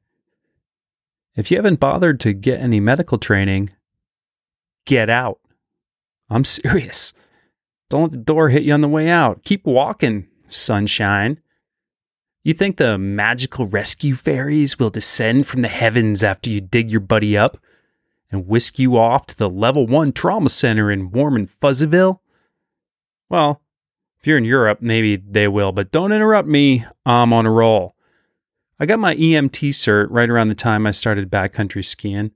If 1.35 1.51
you 1.51 1.57
haven't 1.57 1.81
bothered 1.81 2.21
to 2.21 2.31
get 2.31 2.61
any 2.61 2.79
medical 2.79 3.17
training, 3.17 3.71
get 4.85 5.09
out. 5.09 5.41
I'm 6.29 6.45
serious. 6.45 7.13
Don't 7.89 8.03
let 8.03 8.11
the 8.11 8.17
door 8.17 8.47
hit 8.47 8.63
you 8.63 8.73
on 8.73 8.79
the 8.79 8.87
way 8.87 9.09
out. 9.09 9.43
Keep 9.43 9.65
walking, 9.65 10.29
sunshine. 10.47 11.41
You 12.45 12.53
think 12.53 12.77
the 12.77 12.97
magical 12.97 13.65
rescue 13.65 14.15
fairies 14.15 14.79
will 14.79 14.89
descend 14.89 15.47
from 15.47 15.63
the 15.63 15.67
heavens 15.67 16.23
after 16.23 16.49
you 16.49 16.61
dig 16.61 16.89
your 16.89 17.01
buddy 17.01 17.37
up? 17.37 17.57
And 18.31 18.47
whisk 18.47 18.79
you 18.79 18.97
off 18.97 19.25
to 19.27 19.37
the 19.37 19.49
level 19.49 19.85
one 19.85 20.11
trauma 20.11 20.49
center 20.49 20.89
in 20.89 21.11
warm 21.11 21.35
and 21.35 21.47
Fuzzyville? 21.47 22.19
Well, 23.29 23.61
if 24.19 24.27
you're 24.27 24.37
in 24.37 24.45
Europe, 24.45 24.79
maybe 24.81 25.15
they 25.15 25.47
will, 25.47 25.71
but 25.71 25.91
don't 25.91 26.11
interrupt 26.11 26.47
me. 26.47 26.85
I'm 27.05 27.33
on 27.33 27.45
a 27.45 27.51
roll. 27.51 27.95
I 28.79 28.85
got 28.85 28.99
my 28.99 29.15
EMT 29.15 29.69
cert 29.69 30.07
right 30.09 30.29
around 30.29 30.49
the 30.49 30.55
time 30.55 30.87
I 30.87 30.91
started 30.91 31.29
backcountry 31.29 31.83
skiing. 31.85 32.31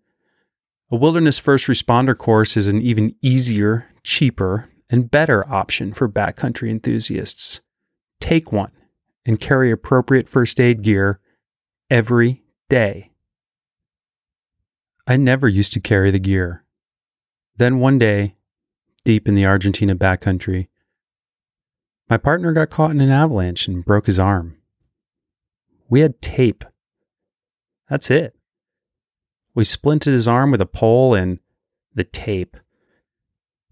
A 0.91 0.95
wilderness 0.95 1.39
first 1.39 1.67
responder 1.67 2.17
course 2.17 2.55
is 2.55 2.67
an 2.67 2.81
even 2.81 3.15
easier, 3.21 3.87
cheaper, 4.03 4.69
and 4.89 5.09
better 5.09 5.47
option 5.51 5.93
for 5.93 6.07
backcountry 6.07 6.69
enthusiasts. 6.69 7.61
Take 8.19 8.51
one 8.51 8.71
and 9.25 9.39
carry 9.39 9.71
appropriate 9.71 10.27
first 10.27 10.59
aid 10.59 10.83
gear 10.83 11.19
every 11.89 12.43
day. 12.69 13.11
I 15.07 15.17
never 15.17 15.47
used 15.47 15.73
to 15.73 15.79
carry 15.79 16.09
the 16.09 16.19
gear. 16.19 16.63
Then 17.57 17.79
one 17.79 17.99
day, 17.99 18.35
deep 19.03 19.27
in 19.27 19.35
the 19.35 19.45
Argentina 19.45 19.95
backcountry, 19.95 20.67
my 22.09 22.17
partner 22.17 22.51
got 22.53 22.69
caught 22.69 22.91
in 22.91 23.01
an 23.01 23.11
avalanche 23.11 23.67
and 23.67 23.85
broke 23.85 24.07
his 24.07 24.19
arm. 24.19 24.57
We 25.89 26.01
had 26.01 26.21
tape. 26.21 26.63
That's 27.89 28.09
it. 28.09 28.35
We 29.53 29.63
splinted 29.63 30.13
his 30.13 30.27
arm 30.27 30.51
with 30.51 30.61
a 30.61 30.65
pole 30.65 31.13
and 31.13 31.39
the 31.93 32.03
tape, 32.03 32.57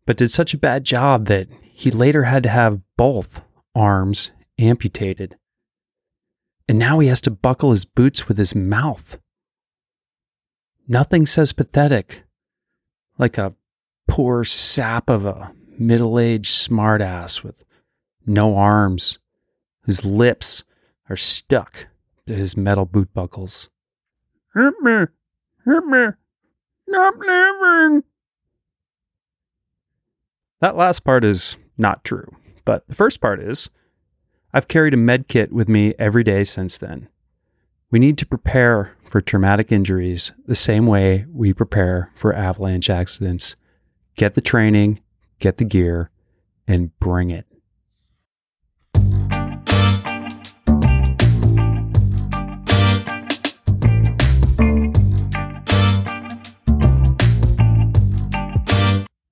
but 0.06 0.18
did 0.18 0.32
such 0.32 0.54
a 0.54 0.60
bad 0.60 0.84
job 0.84 1.26
that 1.26 1.48
he 1.62 1.92
later 1.92 2.24
had 2.24 2.44
to 2.44 2.50
have 2.50 2.82
both 2.96 3.42
arms 3.76 4.32
amputated. 4.60 5.38
And 6.70 6.80
now 6.80 7.00
he 7.00 7.08
has 7.08 7.22
to 7.22 7.32
buckle 7.32 7.72
his 7.72 7.86
boots 7.86 8.28
with 8.28 8.38
his 8.38 8.56
mouth. 8.56 9.18
Nothing 10.88 11.26
says 11.26 11.54
pathetic 11.54 12.24
like 13.18 13.38
a 13.38 13.56
poor 14.08 14.44
sap 14.44 15.10
of 15.10 15.26
a 15.26 15.54
middle 15.80 16.20
aged 16.20 16.52
smartass 16.52 17.44
with 17.44 17.64
no 18.26 18.56
arms, 18.56 19.18
whose 19.84 20.06
lips 20.06 20.64
are 21.10 21.16
stuck 21.16 21.88
to 22.26 22.34
his 22.34 22.56
metal 22.56 22.86
boot 22.86 23.14
buckles. 23.14 23.70
Help 24.54 24.76
me! 24.82 25.06
Hit 25.66 25.86
me. 25.86 26.08
Stop 26.90 27.16
living. 27.18 28.04
That 30.60 30.78
last 30.78 31.02
part 31.02 31.24
is 31.24 31.58
not 31.78 32.04
true, 32.04 32.36
but 32.66 32.88
the 32.88 32.96
first 32.96 33.20
part 33.20 33.40
is 33.42 33.70
I've 34.54 34.68
carried 34.68 34.94
a 34.94 34.98
med 34.98 35.28
kit 35.28 35.52
with 35.52 35.68
me 35.68 35.94
every 35.98 36.24
day 36.24 36.44
since 36.44 36.78
then. 36.78 37.10
We 37.94 38.00
need 38.00 38.18
to 38.18 38.26
prepare 38.26 38.98
for 39.04 39.22
traumatic 39.22 39.72
injuries 39.72 40.32
the 40.48 40.56
same 40.56 40.88
way 40.88 41.28
we 41.32 41.54
prepare 41.54 42.10
for 42.16 42.34
avalanche 42.34 42.90
accidents. 42.90 43.56
Get 44.16 44.34
the 44.34 44.42
training, 44.42 45.00
get 45.38 45.58
the 45.58 45.64
gear, 45.64 46.10
and 46.68 46.98
bring 46.98 47.30
it. 47.30 47.46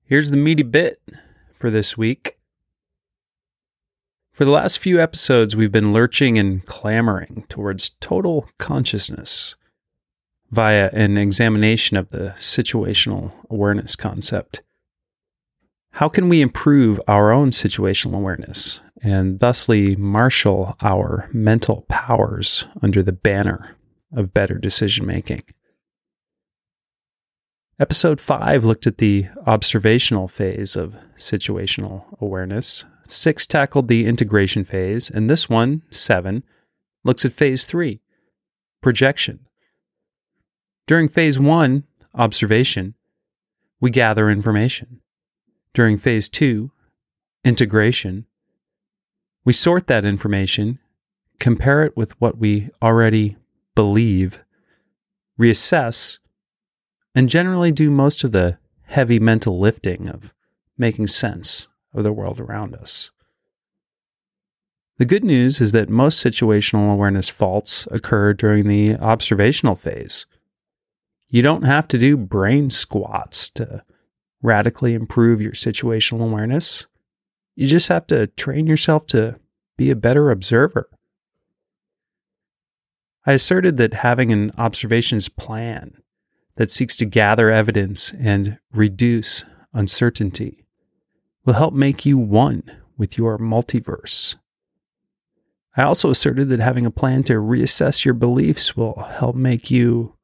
Here's 0.04 0.30
the 0.30 0.36
meaty 0.36 0.62
bit 0.62 1.02
for 1.52 1.68
this 1.68 1.98
week. 1.98 2.38
For 4.32 4.46
the 4.46 4.50
last 4.50 4.78
few 4.78 4.98
episodes, 4.98 5.54
we've 5.54 5.70
been 5.70 5.92
lurching 5.92 6.38
and 6.38 6.64
clamoring 6.64 7.44
towards 7.50 7.90
total 8.00 8.48
consciousness 8.58 9.56
via 10.50 10.88
an 10.94 11.18
examination 11.18 11.98
of 11.98 12.08
the 12.08 12.34
situational 12.38 13.32
awareness 13.50 13.94
concept. 13.94 14.62
How 15.92 16.08
can 16.08 16.30
we 16.30 16.40
improve 16.40 16.98
our 17.06 17.30
own 17.30 17.50
situational 17.50 18.14
awareness 18.14 18.80
and 19.02 19.38
thusly 19.38 19.96
marshal 19.96 20.76
our 20.80 21.28
mental 21.34 21.84
powers 21.90 22.64
under 22.80 23.02
the 23.02 23.12
banner 23.12 23.76
of 24.14 24.32
better 24.32 24.56
decision 24.56 25.04
making? 25.06 25.42
Episode 27.78 28.18
5 28.18 28.64
looked 28.64 28.86
at 28.86 28.96
the 28.96 29.26
observational 29.46 30.26
phase 30.26 30.74
of 30.74 30.96
situational 31.18 32.04
awareness. 32.18 32.86
6 33.08 33.46
tackled 33.46 33.88
the 33.88 34.06
integration 34.06 34.64
phase, 34.64 35.10
and 35.10 35.28
this 35.28 35.48
one, 35.48 35.82
7, 35.90 36.42
looks 37.04 37.24
at 37.24 37.32
phase 37.32 37.64
3, 37.64 38.00
projection. 38.80 39.40
During 40.86 41.08
phase 41.08 41.38
1, 41.38 41.84
observation, 42.14 42.94
we 43.80 43.90
gather 43.90 44.30
information. 44.30 45.00
During 45.74 45.98
phase 45.98 46.28
2, 46.28 46.70
integration, 47.44 48.26
we 49.44 49.52
sort 49.52 49.86
that 49.88 50.04
information, 50.04 50.78
compare 51.40 51.82
it 51.82 51.96
with 51.96 52.20
what 52.20 52.38
we 52.38 52.70
already 52.80 53.36
believe, 53.74 54.38
reassess, 55.40 56.18
and 57.14 57.28
generally 57.28 57.72
do 57.72 57.90
most 57.90 58.22
of 58.24 58.32
the 58.32 58.58
heavy 58.84 59.18
mental 59.18 59.58
lifting 59.58 60.08
of 60.08 60.32
making 60.78 61.06
sense 61.06 61.68
of 61.94 62.04
the 62.04 62.12
world 62.12 62.40
around 62.40 62.74
us. 62.74 63.10
The 64.98 65.06
good 65.06 65.24
news 65.24 65.60
is 65.60 65.72
that 65.72 65.88
most 65.88 66.24
situational 66.24 66.92
awareness 66.92 67.28
faults 67.28 67.88
occur 67.90 68.34
during 68.34 68.68
the 68.68 68.96
observational 68.96 69.74
phase. 69.74 70.26
You 71.28 71.42
don't 71.42 71.64
have 71.64 71.88
to 71.88 71.98
do 71.98 72.16
brain 72.16 72.70
squats 72.70 73.48
to 73.50 73.82
radically 74.42 74.94
improve 74.94 75.40
your 75.40 75.52
situational 75.52 76.22
awareness. 76.22 76.86
You 77.56 77.66
just 77.66 77.88
have 77.88 78.06
to 78.08 78.26
train 78.28 78.66
yourself 78.66 79.06
to 79.08 79.40
be 79.76 79.90
a 79.90 79.96
better 79.96 80.30
observer. 80.30 80.88
I 83.24 83.32
asserted 83.32 83.76
that 83.78 83.94
having 83.94 84.32
an 84.32 84.52
observations 84.58 85.28
plan 85.28 85.96
that 86.56 86.70
seeks 86.70 86.96
to 86.98 87.06
gather 87.06 87.50
evidence 87.50 88.12
and 88.12 88.58
reduce 88.72 89.44
uncertainty 89.72 90.61
will 91.44 91.54
help 91.54 91.74
make 91.74 92.06
you 92.06 92.18
one 92.18 92.62
with 92.96 93.18
your 93.18 93.38
multiverse. 93.38 94.36
I 95.76 95.82
also 95.82 96.10
asserted 96.10 96.48
that 96.50 96.60
having 96.60 96.84
a 96.84 96.90
plan 96.90 97.22
to 97.24 97.34
reassess 97.34 98.04
your 98.04 98.14
beliefs 98.14 98.76
will 98.76 98.94
help 99.18 99.34
make 99.34 99.70
you 99.70 100.16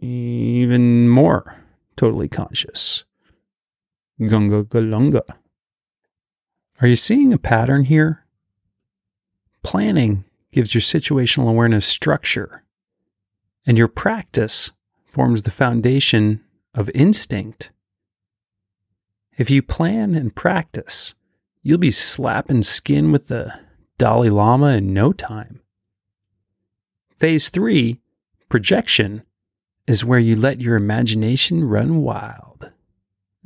even 0.00 1.08
more 1.08 1.64
totally 1.96 2.28
conscious. 2.28 3.04
Gunga 4.20 4.64
galunga. 4.64 5.22
Are 6.80 6.86
you 6.86 6.96
seeing 6.96 7.32
a 7.32 7.38
pattern 7.38 7.84
here? 7.84 8.24
Planning 9.64 10.24
gives 10.52 10.74
your 10.74 10.80
situational 10.80 11.48
awareness 11.48 11.86
structure, 11.86 12.62
and 13.66 13.76
your 13.76 13.88
practice 13.88 14.72
forms 15.04 15.42
the 15.42 15.50
foundation 15.50 16.44
of 16.74 16.90
instinct. 16.94 17.70
If 19.38 19.50
you 19.50 19.62
plan 19.62 20.16
and 20.16 20.34
practice, 20.34 21.14
you'll 21.62 21.78
be 21.78 21.92
slapping 21.92 22.62
skin 22.62 23.12
with 23.12 23.28
the 23.28 23.58
Dalai 23.96 24.30
Lama 24.30 24.68
in 24.70 24.92
no 24.92 25.12
time. 25.12 25.60
Phase 27.16 27.48
three, 27.48 28.00
projection, 28.48 29.22
is 29.86 30.04
where 30.04 30.18
you 30.18 30.36
let 30.36 30.60
your 30.60 30.76
imagination 30.76 31.64
run 31.64 32.02
wild. 32.02 32.72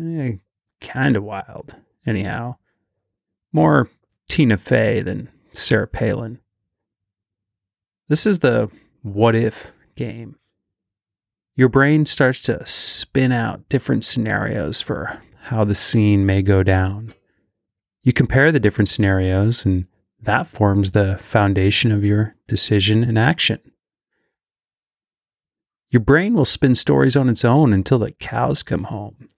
Eh, 0.00 0.36
kind 0.80 1.14
of 1.14 1.24
wild, 1.24 1.76
anyhow. 2.06 2.56
More 3.52 3.90
Tina 4.28 4.56
Fey 4.56 5.02
than 5.02 5.28
Sarah 5.52 5.86
Palin. 5.86 6.40
This 8.08 8.26
is 8.26 8.38
the 8.38 8.70
what 9.02 9.34
if 9.34 9.72
game 9.94 10.36
your 11.54 11.68
brain 11.68 12.06
starts 12.06 12.40
to 12.42 12.64
spin 12.66 13.30
out 13.30 13.68
different 13.68 14.04
scenarios 14.04 14.80
for 14.80 15.20
how 15.42 15.64
the 15.64 15.74
scene 15.74 16.24
may 16.24 16.42
go 16.42 16.62
down. 16.62 17.12
You 18.02 18.12
compare 18.12 18.50
the 18.50 18.60
different 18.60 18.88
scenarios, 18.88 19.64
and 19.64 19.86
that 20.20 20.46
forms 20.46 20.90
the 20.90 21.18
foundation 21.18 21.92
of 21.92 22.04
your 22.04 22.36
decision 22.46 23.04
and 23.04 23.18
action. 23.18 23.60
Your 25.90 26.00
brain 26.00 26.34
will 26.34 26.44
spin 26.44 26.74
stories 26.74 27.16
on 27.16 27.28
its 27.28 27.44
own 27.44 27.72
until 27.72 27.98
the 27.98 28.12
cows 28.12 28.62
come 28.62 28.84
home. 28.84 29.28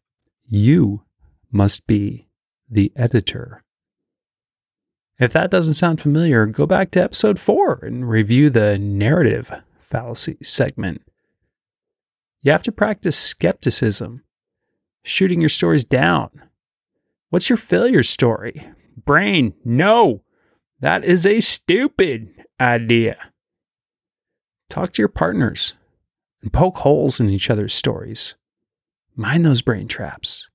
You 0.45 1.03
must 1.51 1.87
be 1.87 2.29
the 2.71 2.93
editor. 2.95 3.65
If 5.19 5.33
that 5.33 5.51
doesn't 5.51 5.75
sound 5.75 6.01
familiar, 6.01 6.47
go 6.47 6.67
back 6.67 6.91
to 6.93 7.03
episode 7.03 7.39
four 7.39 7.81
and 7.83 8.09
review 8.09 8.51
the 8.51 8.79
narrative 8.79 9.53
fallacy 9.81 10.39
segment 10.43 11.03
you 12.45 12.53
have 12.53 12.63
to 12.65 12.73
practice 12.73 13.17
skepticism, 13.17 14.23
shooting 15.05 15.41
your 15.41 15.49
stories 15.49 15.85
down. 15.85 16.31
What's 17.31 17.49
your 17.49 17.57
failure 17.57 18.03
story? 18.03 18.67
Brain, 18.97 19.55
no, 19.65 20.25
that 20.81 21.05
is 21.05 21.25
a 21.25 21.41
stupid 21.41 22.47
idea. 22.61 23.17
Talk 24.69 24.93
to 24.95 25.03
your 25.03 25.09
partners 25.09 25.75
and 26.43 26.53
poke 26.53 26.79
holes 26.79 27.21
in 27.21 27.31
each 27.31 27.51
other's 27.51 27.75
stories. 27.75 28.35
Mind 29.15 29.45
those 29.45 29.63
brain 29.63 29.87
traps. 29.87 30.49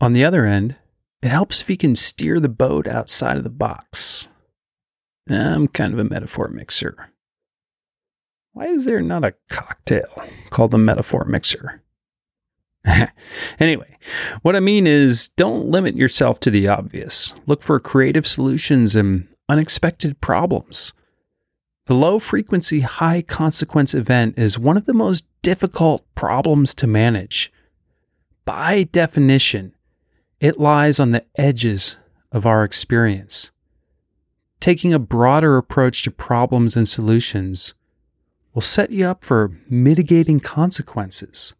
On 0.00 0.12
the 0.12 0.24
other 0.24 0.46
end, 0.46 0.76
it 1.20 1.28
helps 1.28 1.60
if 1.60 1.68
you 1.68 1.76
can 1.76 1.96
steer 1.96 2.38
the 2.38 2.48
boat 2.48 2.86
outside 2.86 3.36
of 3.36 3.44
the 3.44 3.50
box. 3.50 4.28
I'm 5.28 5.68
kind 5.68 5.92
of 5.92 5.98
a 5.98 6.04
metaphor 6.04 6.48
mixer. 6.48 7.10
Why 8.52 8.66
is 8.66 8.84
there 8.84 9.02
not 9.02 9.24
a 9.24 9.34
cocktail 9.50 10.24
called 10.50 10.70
the 10.70 10.78
metaphor 10.78 11.24
mixer? 11.24 11.82
anyway, 13.60 13.96
what 14.42 14.56
I 14.56 14.60
mean 14.60 14.86
is 14.86 15.28
don't 15.36 15.66
limit 15.66 15.96
yourself 15.96 16.40
to 16.40 16.50
the 16.50 16.68
obvious. 16.68 17.34
Look 17.46 17.62
for 17.62 17.78
creative 17.80 18.26
solutions 18.26 18.96
and 18.96 19.28
unexpected 19.48 20.20
problems. 20.20 20.92
The 21.86 21.94
low 21.94 22.18
frequency, 22.18 22.80
high 22.80 23.22
consequence 23.22 23.94
event 23.94 24.38
is 24.38 24.58
one 24.58 24.76
of 24.76 24.84
the 24.84 24.94
most 24.94 25.24
difficult 25.42 26.04
problems 26.14 26.74
to 26.76 26.86
manage. 26.86 27.50
By 28.44 28.84
definition, 28.84 29.74
it 30.40 30.60
lies 30.60 31.00
on 31.00 31.12
the 31.12 31.24
edges 31.36 31.96
of 32.30 32.46
our 32.46 32.62
experience. 32.62 33.52
Taking 34.60 34.92
a 34.92 34.98
broader 34.98 35.56
approach 35.56 36.02
to 36.02 36.10
problems 36.10 36.76
and 36.76 36.88
solutions 36.88 37.74
will 38.52 38.62
set 38.62 38.90
you 38.90 39.06
up 39.06 39.24
for 39.24 39.52
mitigating 39.68 40.40
consequences. 40.40 41.54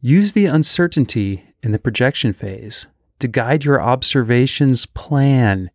Use 0.00 0.32
the 0.32 0.46
uncertainty 0.46 1.44
in 1.60 1.72
the 1.72 1.78
projection 1.78 2.32
phase 2.32 2.86
to 3.18 3.26
guide 3.26 3.64
your 3.64 3.82
observations 3.82 4.86
plan 4.86 5.70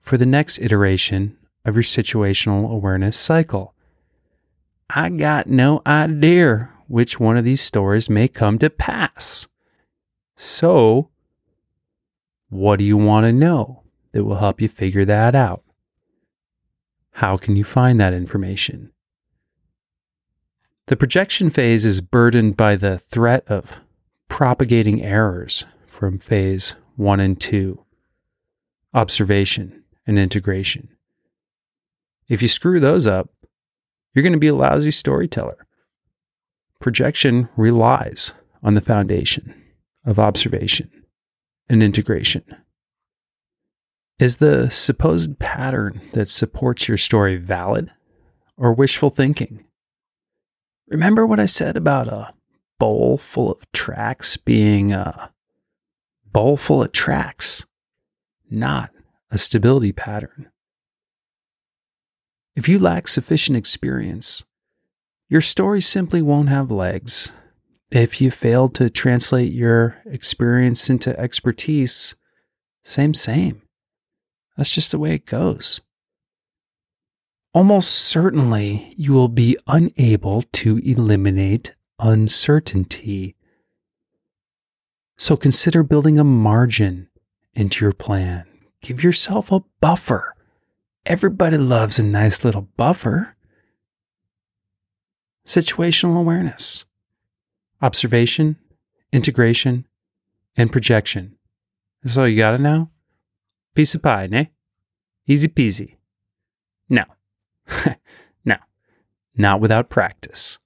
for 0.00 0.16
the 0.16 0.26
next 0.26 0.58
iteration 0.58 1.38
of 1.64 1.76
your 1.76 1.84
situational 1.84 2.68
awareness 2.68 3.16
cycle. 3.16 3.74
I 4.88 5.08
got 5.10 5.46
no 5.46 5.82
idea 5.86 6.72
which 6.88 7.20
one 7.20 7.36
of 7.36 7.44
these 7.44 7.60
stories 7.60 8.10
may 8.10 8.26
come 8.26 8.58
to 8.58 8.70
pass. 8.70 9.46
So, 10.36 11.10
what 12.48 12.80
do 12.80 12.84
you 12.84 12.96
want 12.96 13.24
to 13.26 13.32
know 13.32 13.84
that 14.10 14.24
will 14.24 14.36
help 14.36 14.60
you 14.60 14.68
figure 14.68 15.04
that 15.04 15.36
out? 15.36 15.62
How 17.12 17.36
can 17.36 17.54
you 17.54 17.62
find 17.62 18.00
that 18.00 18.14
information? 18.14 18.90
The 20.90 20.96
projection 20.96 21.50
phase 21.50 21.84
is 21.84 22.00
burdened 22.00 22.56
by 22.56 22.74
the 22.74 22.98
threat 22.98 23.44
of 23.46 23.78
propagating 24.26 25.00
errors 25.04 25.64
from 25.86 26.18
phase 26.18 26.74
one 26.96 27.20
and 27.20 27.40
two 27.40 27.86
observation 28.92 29.84
and 30.04 30.18
integration. 30.18 30.88
If 32.28 32.42
you 32.42 32.48
screw 32.48 32.80
those 32.80 33.06
up, 33.06 33.30
you're 34.12 34.24
going 34.24 34.32
to 34.32 34.38
be 34.40 34.48
a 34.48 34.54
lousy 34.56 34.90
storyteller. 34.90 35.64
Projection 36.80 37.48
relies 37.56 38.34
on 38.60 38.74
the 38.74 38.80
foundation 38.80 39.54
of 40.04 40.18
observation 40.18 40.90
and 41.68 41.84
integration. 41.84 42.44
Is 44.18 44.38
the 44.38 44.72
supposed 44.72 45.38
pattern 45.38 46.00
that 46.14 46.28
supports 46.28 46.88
your 46.88 46.98
story 46.98 47.36
valid 47.36 47.92
or 48.56 48.72
wishful 48.72 49.10
thinking? 49.10 49.64
Remember 50.90 51.24
what 51.24 51.38
I 51.38 51.46
said 51.46 51.76
about 51.76 52.08
a 52.08 52.34
bowl 52.80 53.16
full 53.16 53.52
of 53.52 53.70
tracks 53.70 54.36
being 54.36 54.92
a 54.92 55.30
bowl 56.32 56.56
full 56.56 56.82
of 56.82 56.90
tracks, 56.90 57.64
not 58.50 58.90
a 59.30 59.38
stability 59.38 59.92
pattern. 59.92 60.50
If 62.56 62.68
you 62.68 62.80
lack 62.80 63.06
sufficient 63.06 63.56
experience, 63.56 64.44
your 65.28 65.40
story 65.40 65.80
simply 65.80 66.22
won't 66.22 66.48
have 66.48 66.72
legs. 66.72 67.30
If 67.92 68.20
you 68.20 68.32
fail 68.32 68.68
to 68.70 68.90
translate 68.90 69.52
your 69.52 69.96
experience 70.06 70.90
into 70.90 71.18
expertise, 71.18 72.16
same, 72.84 73.14
same. 73.14 73.62
That's 74.56 74.70
just 74.70 74.90
the 74.90 74.98
way 74.98 75.14
it 75.14 75.26
goes. 75.26 75.82
Almost 77.52 77.90
certainly, 77.90 78.94
you 78.96 79.12
will 79.12 79.28
be 79.28 79.56
unable 79.66 80.42
to 80.42 80.78
eliminate 80.78 81.74
uncertainty. 81.98 83.34
So 85.18 85.36
consider 85.36 85.82
building 85.82 86.18
a 86.18 86.24
margin 86.24 87.08
into 87.54 87.84
your 87.84 87.92
plan. 87.92 88.46
Give 88.80 89.02
yourself 89.02 89.50
a 89.50 89.64
buffer. 89.80 90.34
Everybody 91.04 91.56
loves 91.58 91.98
a 91.98 92.04
nice 92.04 92.44
little 92.44 92.68
buffer. 92.76 93.36
Situational 95.44 96.18
awareness, 96.18 96.84
observation, 97.82 98.56
integration, 99.12 99.88
and 100.56 100.70
projection. 100.70 101.36
That's 102.02 102.16
all 102.16 102.28
you 102.28 102.36
got 102.36 102.52
to 102.52 102.58
know? 102.58 102.90
Piece 103.74 103.94
of 103.94 104.02
pie, 104.02 104.28
ne? 104.28 104.52
Easy 105.26 105.48
peasy. 105.48 105.96
No. 106.88 107.04
no. 108.44 108.56
Not 109.36 109.60
without 109.60 109.90
practice. 109.90 110.58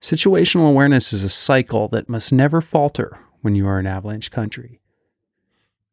Situational 0.00 0.68
awareness 0.68 1.12
is 1.12 1.22
a 1.22 1.28
cycle 1.28 1.88
that 1.88 2.08
must 2.08 2.32
never 2.32 2.60
falter 2.60 3.18
when 3.40 3.54
you 3.54 3.66
are 3.66 3.80
in 3.80 3.86
avalanche 3.86 4.30
country. 4.30 4.80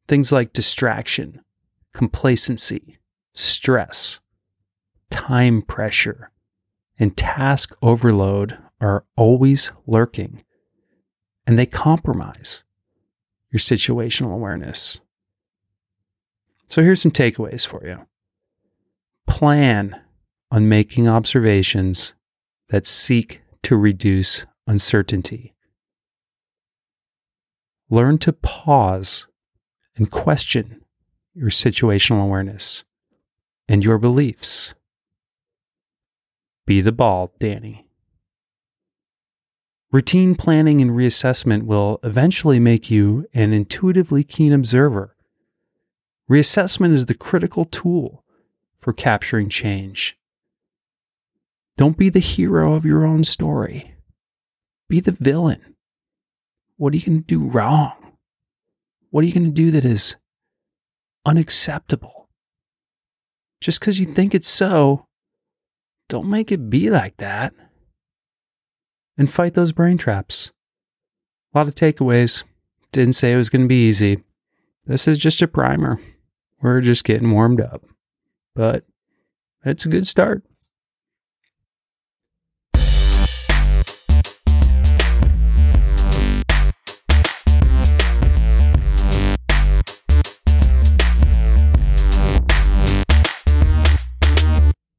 Things 0.07 0.31
like 0.31 0.53
distraction, 0.53 1.41
complacency, 1.93 2.97
stress, 3.33 4.19
time 5.09 5.61
pressure, 5.61 6.31
and 6.99 7.17
task 7.17 7.75
overload 7.81 8.57
are 8.79 9.05
always 9.15 9.71
lurking, 9.87 10.43
and 11.47 11.57
they 11.57 11.65
compromise 11.65 12.63
your 13.51 13.59
situational 13.59 14.33
awareness. 14.33 14.99
So 16.67 16.83
here's 16.83 17.01
some 17.01 17.11
takeaways 17.11 17.65
for 17.65 17.85
you. 17.85 18.05
Plan 19.27 20.01
on 20.51 20.69
making 20.69 21.07
observations 21.07 22.13
that 22.69 22.87
seek 22.87 23.41
to 23.63 23.75
reduce 23.75 24.45
uncertainty. 24.67 25.53
Learn 27.89 28.17
to 28.19 28.33
pause 28.33 29.27
and 29.95 30.09
question 30.09 30.81
your 31.33 31.49
situational 31.49 32.23
awareness 32.23 32.83
and 33.67 33.83
your 33.83 33.97
beliefs. 33.97 34.73
Be 36.65 36.81
the 36.81 36.91
ball, 36.91 37.31
Danny. 37.39 37.85
Routine 39.91 40.35
planning 40.35 40.81
and 40.81 40.91
reassessment 40.91 41.63
will 41.63 41.99
eventually 42.03 42.59
make 42.59 42.91
you 42.91 43.27
an 43.33 43.53
intuitively 43.53 44.23
keen 44.23 44.51
observer. 44.51 45.15
Reassessment 46.29 46.91
is 46.91 47.05
the 47.05 47.13
critical 47.13 47.65
tool 47.65 48.24
for 48.85 48.93
capturing 48.93 49.49
change. 49.49 50.15
Don't 51.75 51.97
be 51.97 52.09
the 52.09 52.19
hero 52.19 52.75
of 52.75 52.85
your 52.85 53.03
own 53.03 53.23
story. 53.23 53.95
Be 54.87 54.99
the 54.99 55.11
villain. 55.11 55.75
What 56.77 56.93
are 56.93 56.97
you 56.97 57.03
going 57.03 57.23
to 57.23 57.25
do 57.25 57.49
wrong? 57.49 58.13
What 59.09 59.23
are 59.23 59.27
you 59.27 59.33
going 59.33 59.47
to 59.47 59.51
do 59.51 59.71
that 59.71 59.85
is 59.85 60.17
unacceptable? 61.25 62.29
Just 63.59 63.79
because 63.79 63.99
you 63.99 64.05
think 64.05 64.35
it's 64.35 64.47
so, 64.47 65.07
don't 66.07 66.29
make 66.29 66.51
it 66.51 66.69
be 66.69 66.91
like 66.91 67.17
that. 67.17 67.55
And 69.17 69.31
fight 69.31 69.55
those 69.55 69.71
brain 69.71 69.97
traps. 69.97 70.51
A 71.55 71.57
lot 71.57 71.67
of 71.67 71.73
takeaways. 71.73 72.43
Didn't 72.91 73.13
say 73.13 73.33
it 73.33 73.37
was 73.37 73.49
going 73.49 73.63
to 73.63 73.67
be 73.67 73.87
easy. 73.87 74.23
This 74.85 75.07
is 75.07 75.17
just 75.17 75.41
a 75.41 75.47
primer. 75.47 75.99
We're 76.59 76.81
just 76.81 77.03
getting 77.03 77.31
warmed 77.31 77.61
up. 77.61 77.81
But 78.55 78.85
it's 79.63 79.85
a 79.85 79.89
good 79.89 80.07
start. 80.07 80.43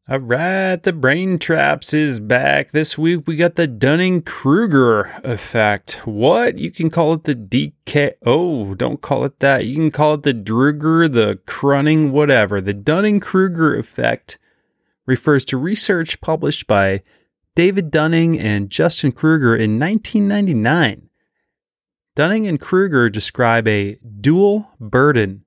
All 0.08 0.20
right, 0.20 0.80
the 0.80 0.92
brain 0.92 1.36
traps 1.36 1.92
is 1.92 2.20
back. 2.20 2.70
This 2.70 2.96
week 2.96 3.26
we 3.26 3.34
got 3.34 3.56
the 3.56 3.66
Dunning 3.66 4.22
Kruger 4.22 5.12
effect. 5.24 6.06
What? 6.06 6.58
You 6.58 6.70
can 6.70 6.90
call 6.90 7.14
it 7.14 7.24
the 7.24 7.34
DK. 7.34 8.12
Oh, 8.24 8.76
don't 8.76 9.00
call 9.00 9.24
it 9.24 9.40
that. 9.40 9.66
You 9.66 9.74
can 9.74 9.90
call 9.90 10.14
it 10.14 10.22
the 10.22 10.32
Druger, 10.32 11.12
the 11.12 11.40
Crunning, 11.44 12.12
whatever. 12.12 12.60
The 12.60 12.72
Dunning 12.72 13.18
Kruger 13.18 13.74
effect 13.74 14.38
refers 15.06 15.44
to 15.46 15.56
research 15.56 16.20
published 16.20 16.68
by 16.68 17.02
David 17.56 17.90
Dunning 17.90 18.38
and 18.38 18.70
Justin 18.70 19.10
Kruger 19.10 19.56
in 19.56 19.76
1999. 19.80 21.10
Dunning 22.14 22.46
and 22.46 22.60
Kruger 22.60 23.10
describe 23.10 23.66
a 23.66 23.98
dual 24.20 24.70
burden 24.78 25.44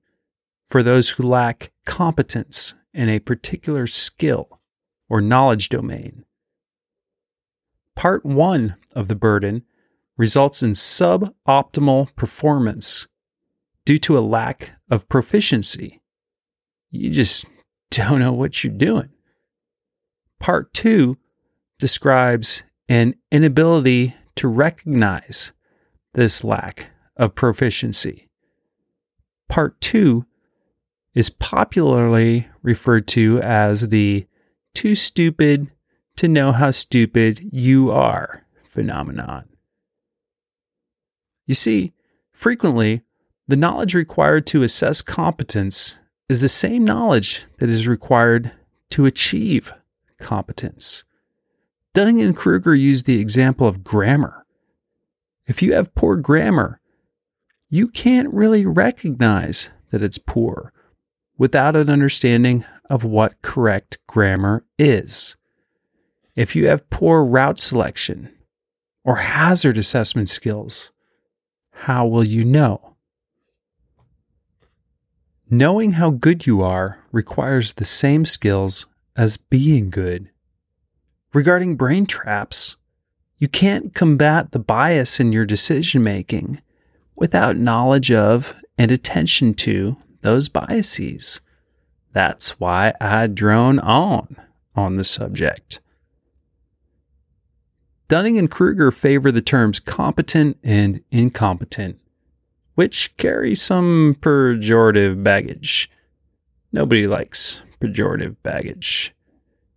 for 0.68 0.82
those 0.82 1.08
who 1.08 1.22
lack 1.22 1.72
competence 1.86 2.74
in 2.92 3.08
a 3.08 3.18
particular 3.18 3.86
skill 3.86 4.60
or 5.08 5.20
knowledge 5.20 5.68
domain. 5.68 6.24
Part 7.96 8.24
one 8.24 8.76
of 8.94 9.08
the 9.08 9.14
burden 9.14 9.64
results 10.16 10.62
in 10.62 10.72
suboptimal 10.72 12.14
performance 12.16 13.08
due 13.84 13.98
to 13.98 14.18
a 14.18 14.20
lack 14.20 14.72
of 14.90 15.08
proficiency. 15.08 16.00
You 16.90 17.10
just 17.10 17.46
don't 17.90 18.20
know 18.20 18.32
what 18.32 18.62
you're 18.62 18.72
doing. 18.72 19.10
Part 20.38 20.72
two 20.72 21.18
describes 21.78 22.62
an 22.88 23.14
inability 23.30 24.14
to 24.36 24.48
recognize 24.48 25.52
this 26.14 26.42
lack 26.42 26.90
of 27.16 27.34
proficiency. 27.34 28.28
Part 29.48 29.80
two 29.80 30.26
is 31.14 31.30
popularly 31.30 32.48
referred 32.62 33.06
to 33.08 33.40
as 33.40 33.88
the 33.88 34.26
too 34.74 34.94
stupid 34.94 35.70
to 36.16 36.28
know 36.28 36.52
how 36.52 36.70
stupid 36.70 37.40
you 37.52 37.90
are 37.90 38.44
phenomenon. 38.62 39.48
You 41.46 41.54
see, 41.54 41.92
frequently, 42.32 43.02
the 43.48 43.56
knowledge 43.56 43.94
required 43.94 44.46
to 44.48 44.62
assess 44.62 45.02
competence 45.02 45.98
is 46.28 46.40
the 46.40 46.48
same 46.48 46.84
knowledge 46.84 47.44
that 47.58 47.68
is 47.68 47.88
required 47.88 48.52
to 48.90 49.06
achieve 49.06 49.72
competence. 50.20 51.02
Dunning 51.92 52.22
and 52.22 52.36
Kruger 52.36 52.74
used 52.74 53.06
the 53.06 53.18
example 53.18 53.66
of 53.66 53.82
grammar. 53.82 54.46
If 55.46 55.60
you 55.62 55.74
have 55.74 55.94
poor 55.96 56.16
grammar, 56.16 56.80
you 57.68 57.88
can't 57.88 58.32
really 58.32 58.64
recognize 58.64 59.70
that 59.90 60.02
it's 60.02 60.18
poor 60.18 60.72
without 61.40 61.74
an 61.74 61.88
understanding 61.88 62.62
of 62.90 63.02
what 63.02 63.40
correct 63.40 63.96
grammar 64.06 64.62
is. 64.78 65.38
If 66.36 66.54
you 66.54 66.66
have 66.66 66.90
poor 66.90 67.24
route 67.24 67.58
selection 67.58 68.30
or 69.04 69.16
hazard 69.16 69.78
assessment 69.78 70.28
skills, 70.28 70.92
how 71.72 72.06
will 72.06 72.22
you 72.22 72.44
know? 72.44 72.94
Knowing 75.48 75.92
how 75.92 76.10
good 76.10 76.44
you 76.44 76.60
are 76.60 76.98
requires 77.10 77.72
the 77.72 77.86
same 77.86 78.26
skills 78.26 78.84
as 79.16 79.38
being 79.38 79.88
good. 79.88 80.28
regarding 81.32 81.74
brain 81.74 82.04
traps, 82.04 82.76
you 83.38 83.48
can't 83.48 83.94
combat 83.94 84.52
the 84.52 84.58
bias 84.58 85.18
in 85.18 85.32
your 85.32 85.46
decision 85.46 86.02
making 86.02 86.60
without 87.16 87.56
knowledge 87.56 88.10
of 88.10 88.54
and 88.76 88.90
attention 88.92 89.54
to 89.54 89.96
those 90.22 90.48
biases. 90.48 91.40
That's 92.12 92.58
why 92.60 92.94
I 93.00 93.26
drone 93.26 93.78
on 93.78 94.36
on 94.74 94.96
the 94.96 95.04
subject. 95.04 95.80
Dunning 98.08 98.38
and 98.38 98.50
Kruger 98.50 98.90
favor 98.90 99.30
the 99.30 99.40
terms 99.40 99.78
competent 99.78 100.58
and 100.64 101.00
incompetent, 101.12 102.00
which 102.74 103.16
carry 103.16 103.54
some 103.54 104.16
pejorative 104.20 105.22
baggage. 105.22 105.88
Nobody 106.72 107.06
likes 107.06 107.62
pejorative 107.80 108.36
baggage. 108.42 109.14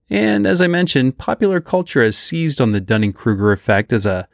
And 0.10 0.45
as 0.45 0.62
I 0.62 0.67
mentioned, 0.67 1.17
popular 1.17 1.62
culture 1.62 2.03
has 2.03 2.17
seized 2.17 2.60
on 2.60 2.71
the 2.71 2.82
Dunning 2.82 3.13
Kruger 3.13 3.51
effect 3.51 3.93
as 3.93 4.06
a 4.06 4.27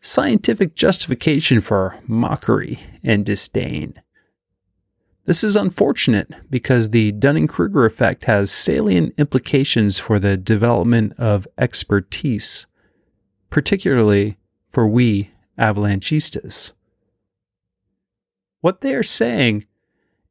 scientific 0.00 0.74
justification 0.74 1.60
for 1.60 1.98
mockery 2.06 2.80
and 3.04 3.24
disdain. 3.24 4.00
This 5.24 5.44
is 5.44 5.54
unfortunate 5.54 6.32
because 6.50 6.90
the 6.90 7.12
Dunning 7.12 7.46
Kruger 7.46 7.84
effect 7.84 8.24
has 8.24 8.50
salient 8.50 9.14
implications 9.16 9.98
for 10.00 10.18
the 10.18 10.36
development 10.36 11.12
of 11.16 11.46
expertise, 11.56 12.66
particularly 13.48 14.36
for 14.68 14.88
we 14.88 15.30
avalanchistas. 15.56 16.72
What 18.62 18.80
they 18.80 18.94
are 18.94 19.04
saying 19.04 19.66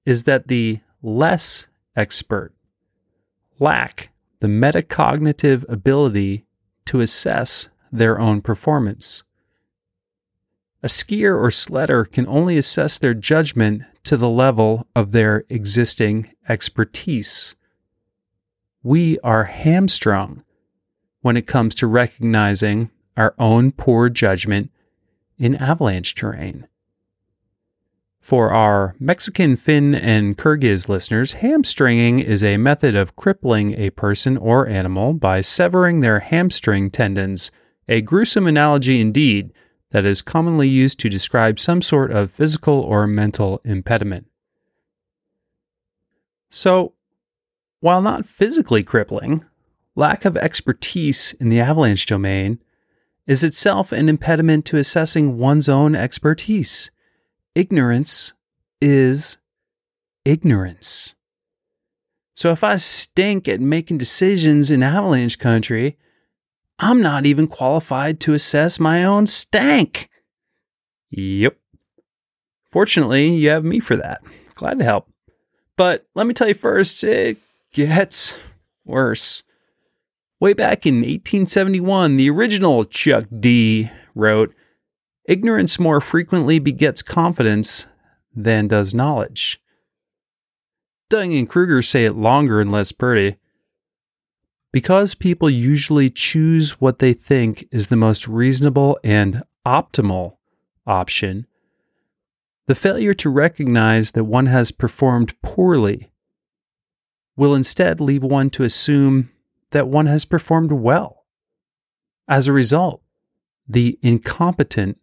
is 0.06 0.26
that 0.26 0.50
the 0.50 0.80
less 1.02 1.68
expert 1.96 2.54
lack 3.60 4.10
the 4.42 4.48
metacognitive 4.48 5.64
ability 5.70 6.46
to 6.86 7.00
assess 7.00 7.70
their 7.92 8.20
own 8.20 8.42
performance. 8.42 9.24
A 10.84 10.88
skier 10.88 11.36
or 11.36 11.50
sledder 11.50 12.12
can 12.12 12.28
only 12.28 12.58
assess 12.58 12.98
their 12.98 13.14
judgment 13.14 13.84
to 14.04 14.18
the 14.18 14.30
level 14.30 14.88
of 14.96 15.12
their 15.12 15.46
existing 15.50 16.34
expertise. 16.50 17.56
We 18.84 19.20
are 19.20 19.46
hamstrung 19.46 20.44
when 21.22 21.38
it 21.38 21.48
comes 21.48 21.76
to 21.76 21.88
recognizing 21.88 22.90
our 23.16 23.36
own 23.38 23.72
poor 23.72 24.10
judgment 24.10 24.72
in 25.38 25.56
avalanche 25.56 26.16
terrain. 26.16 26.68
For 28.20 28.52
our 28.52 28.96
Mexican, 29.00 29.56
Finn, 29.56 29.96
and 29.96 30.38
Kyrgyz 30.38 30.88
listeners, 30.88 31.34
hamstringing 31.34 32.20
is 32.20 32.44
a 32.44 32.58
method 32.58 32.96
of 32.96 33.16
crippling 33.16 33.74
a 33.74 33.90
person 33.90 34.38
or 34.38 34.68
animal 34.68 35.14
by 35.14 35.42
severing 35.42 36.02
their 36.02 36.20
hamstring 36.20 36.92
tendons, 36.92 37.52
a 37.88 38.02
gruesome 38.02 38.46
analogy 38.46 39.02
indeed 39.02 39.52
that 39.92 40.06
is 40.06 40.22
commonly 40.22 40.68
used 40.68 41.00
to 41.00 41.10
describe 41.10 41.60
some 41.60 41.82
sort 41.82 42.12
of 42.12 42.32
physical 42.32 42.80
or 42.80 43.08
mental 43.08 43.62
impediment. 43.64 44.28
So, 46.50 46.94
while 47.80 48.02
not 48.02 48.26
physically 48.26 48.84
crippling, 48.84 49.46
lack 49.96 50.26
of 50.26 50.38
expertise 50.38 51.34
in 51.34 51.50
the 51.50 51.60
avalanche 51.60 52.06
domain 52.06 52.60
is 53.28 53.44
itself 53.44 53.92
an 53.92 54.10
impediment 54.10 54.66
to 54.66 54.78
assessing 54.78 55.38
one's 55.38 55.70
own 55.70 55.96
expertise 55.96 56.92
ignorance 57.56 58.34
is 58.82 59.38
ignorance. 60.26 61.16
So 62.34 62.52
if 62.52 62.64
I 62.64 62.78
stink 62.78 63.48
at 63.48 63.60
making 63.60 63.98
decisions 63.98 64.72
in 64.72 64.82
avalanche 64.82 65.38
country, 65.38 65.98
I'm 66.84 67.00
not 67.00 67.28
even 67.28 67.48
qualified 67.48 68.20
to 68.22 68.34
assess 68.34 68.80
my 68.80 69.04
own 69.04 69.28
stank. 69.28 70.10
Yep. 71.12 71.58
Fortunately, 72.66 73.36
you 73.36 73.50
have 73.50 73.64
me 73.64 73.80
for 73.80 73.96
that. 73.96 74.24
Glad 74.56 74.80
to 74.80 74.86
help. 74.86 75.08
But 75.78 76.08
let 76.16 76.26
me 76.26 76.34
tell 76.34 76.48
you 76.48 76.56
first, 76.56 77.04
it 77.04 77.38
gets 77.72 78.40
worse. 78.84 79.44
Way 80.40 80.54
back 80.54 80.88
in 80.88 80.96
1871, 80.96 82.18
the 82.18 82.30
original 82.32 82.84
Chuck 82.86 83.26
D 83.40 83.92
wrote, 84.16 84.56
Ignorance 85.26 85.80
more 85.80 86.02
frequently 86.02 86.58
begets 86.58 87.04
confidence 87.04 87.86
than 88.36 88.68
does 88.68 88.94
knowledge. 88.94 89.62
Dunning 91.12 91.38
and 91.38 91.48
Kruger 91.48 91.84
say 91.84 92.06
it 92.06 92.16
longer 92.16 92.60
and 92.60 92.72
less 92.72 92.92
pretty. 92.92 93.38
Because 94.72 95.16
people 95.16 95.50
usually 95.50 96.10
choose 96.10 96.80
what 96.80 97.00
they 97.00 97.14
think 97.14 97.68
is 97.72 97.88
the 97.88 97.98
most 97.98 98.28
reasonable 98.28 98.98
and 99.04 99.44
optimal 99.66 100.38
option, 100.88 101.46
the 102.68 102.76
failure 102.76 103.14
to 103.16 103.30
recognize 103.30 104.14
that 104.14 104.24
one 104.24 104.46
has 104.46 104.72
performed 104.72 105.40
poorly 105.42 106.12
will 107.36 107.54
instead 107.54 108.00
leave 108.00 108.24
one 108.24 108.50
to 108.52 108.64
assume 108.64 109.30
that 109.72 109.88
one 109.88 110.06
has 110.06 110.26
performed 110.26 110.72
well. 110.72 111.26
As 112.28 112.48
a 112.48 112.54
result, 112.54 113.02
the 113.68 114.00
incompetent 114.02 114.98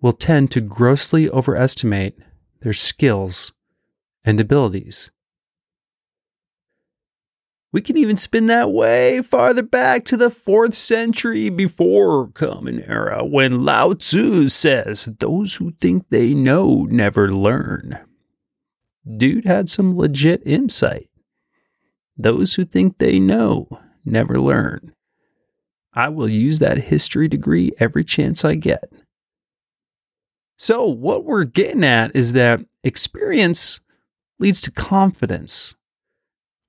will 0.00 0.12
tend 0.12 0.50
to 0.50 0.60
grossly 0.60 1.30
overestimate 1.30 2.18
their 2.60 2.72
skills 2.72 3.52
and 4.24 4.38
abilities. 4.38 5.10
We 7.76 7.82
can 7.82 7.98
even 7.98 8.16
spin 8.16 8.46
that 8.46 8.72
way 8.72 9.20
farther 9.20 9.62
back 9.62 10.06
to 10.06 10.16
the 10.16 10.30
4th 10.30 10.72
century 10.72 11.50
before 11.50 12.28
Common 12.28 12.80
Era 12.80 13.22
when 13.22 13.66
Lao 13.66 13.92
Tzu 13.92 14.48
says, 14.48 15.10
Those 15.18 15.56
who 15.56 15.72
think 15.72 16.08
they 16.08 16.32
know 16.32 16.86
never 16.88 17.30
learn. 17.30 17.98
Dude 19.18 19.44
had 19.44 19.68
some 19.68 19.94
legit 19.94 20.40
insight. 20.46 21.10
Those 22.16 22.54
who 22.54 22.64
think 22.64 22.96
they 22.96 23.18
know 23.18 23.68
never 24.06 24.40
learn. 24.40 24.94
I 25.92 26.08
will 26.08 26.30
use 26.30 26.60
that 26.60 26.78
history 26.78 27.28
degree 27.28 27.72
every 27.78 28.04
chance 28.04 28.42
I 28.42 28.54
get. 28.54 28.90
So, 30.56 30.86
what 30.86 31.26
we're 31.26 31.44
getting 31.44 31.84
at 31.84 32.16
is 32.16 32.32
that 32.32 32.64
experience 32.82 33.80
leads 34.38 34.62
to 34.62 34.70
confidence, 34.70 35.76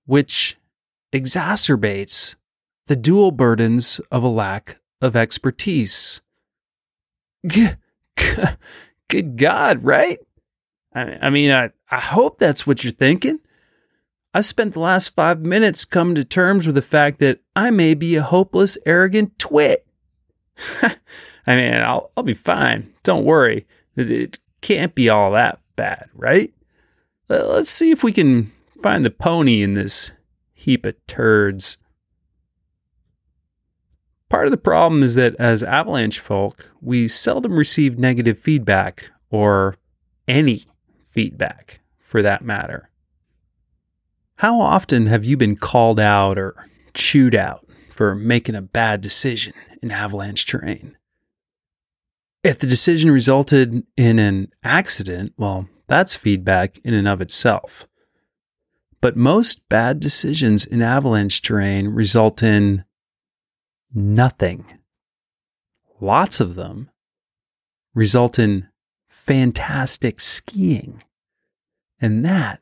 which 0.06 0.58
exacerbates 1.13 2.36
the 2.88 2.96
dual 2.96 3.32
burdens 3.32 4.00
of 4.12 4.24
a 4.24 4.28
lack 4.28 4.80
of 5.02 5.15
expertise. 5.15 6.22
Good 9.10 9.38
God, 9.38 9.84
right? 9.84 10.20
I 10.93 11.30
mean, 11.30 11.52
I, 11.52 11.72
I 11.91 12.00
hope 12.00 12.39
that's 12.39 12.65
what 12.65 12.84
you're 12.84 12.93
thinking. 12.93 13.39
I 14.34 14.41
spent 14.41 14.74
the 14.74 14.80
last 14.80 15.10
five 15.15 15.41
minutes 15.41 15.86
coming 15.86 16.15
to 16.15 16.24
terms 16.24 16.65
with 16.65 16.76
the 16.76 16.82
fact 16.82 17.20
that 17.20 17.39
I 17.56 17.70
may 17.70 17.93
be 17.93 18.15
a 18.15 18.24
hopeless, 18.24 18.78
arrogant 18.86 19.38
twit. 19.38 19.86
I 20.82 21.56
mean, 21.56 21.74
I'll, 21.74 22.12
I'll 22.17 22.24
be 22.24 22.34
fine. 22.34 22.93
Don't 23.04 23.26
worry. 23.26 23.67
It, 23.96 24.10
it 24.10 24.39
can't 24.62 24.96
be 24.96 25.08
all 25.08 25.32
that 25.32 25.60
bad, 25.76 26.10
right? 26.13 26.54
Let's 27.30 27.70
see 27.70 27.91
if 27.91 28.04
we 28.04 28.12
can 28.12 28.52
find 28.82 29.06
the 29.06 29.12
pony 29.12 29.62
in 29.62 29.74
this 29.74 30.12
heap 30.67 30.86
of 30.86 30.95
turds. 31.08 31.77
Part 34.30 34.47
of 34.47 34.51
the 34.51 34.58
problem 34.58 35.01
is 35.01 35.15
that 35.15 35.34
as 35.39 35.63
avalanche 35.63 36.19
folk, 36.19 36.73
we 36.82 37.08
seldom 37.08 37.53
receive 37.53 37.97
negative 37.97 38.38
feedback 38.38 39.10
or 39.30 39.77
any 40.27 40.65
feedback 41.06 41.80
for 41.97 42.21
that 42.21 42.43
matter. 42.43 42.89
How 44.39 44.60
often 44.60 45.08
have 45.08 45.23
you 45.23 45.38
been 45.38 45.56
called 45.56 46.01
out 46.01 46.38
or 46.38 46.67
chewed 46.93 47.34
out 47.34 47.65
for 47.89 48.13
making 48.13 48.56
a 48.56 48.62
bad 48.62 48.99
decision 48.99 49.53
in 49.82 49.89
avalanche 49.89 50.45
terrain? 50.45 50.97
If 52.43 52.60
the 52.60 52.67
decision 52.67 53.10
resulted 53.10 53.84
in 53.95 54.19
an 54.19 54.49
accident, 54.65 55.32
well, 55.38 55.69
that's 55.88 56.17
feedback 56.17 56.77
in 56.84 56.93
and 56.93 57.08
of 57.08 57.21
itself. 57.21 57.88
But 58.99 59.15
most 59.15 59.69
bad 59.69 59.99
decisions 59.99 60.65
in 60.65 60.81
avalanche 60.81 61.41
terrain 61.41 61.89
result 61.89 62.41
in 62.41 62.83
nothing. 63.93 64.65
Lots 65.99 66.39
of 66.39 66.55
them 66.55 66.89
result 67.93 68.38
in 68.38 68.67
fantastic 69.07 70.19
skiing. 70.19 71.03
And 71.99 72.23
that 72.23 72.62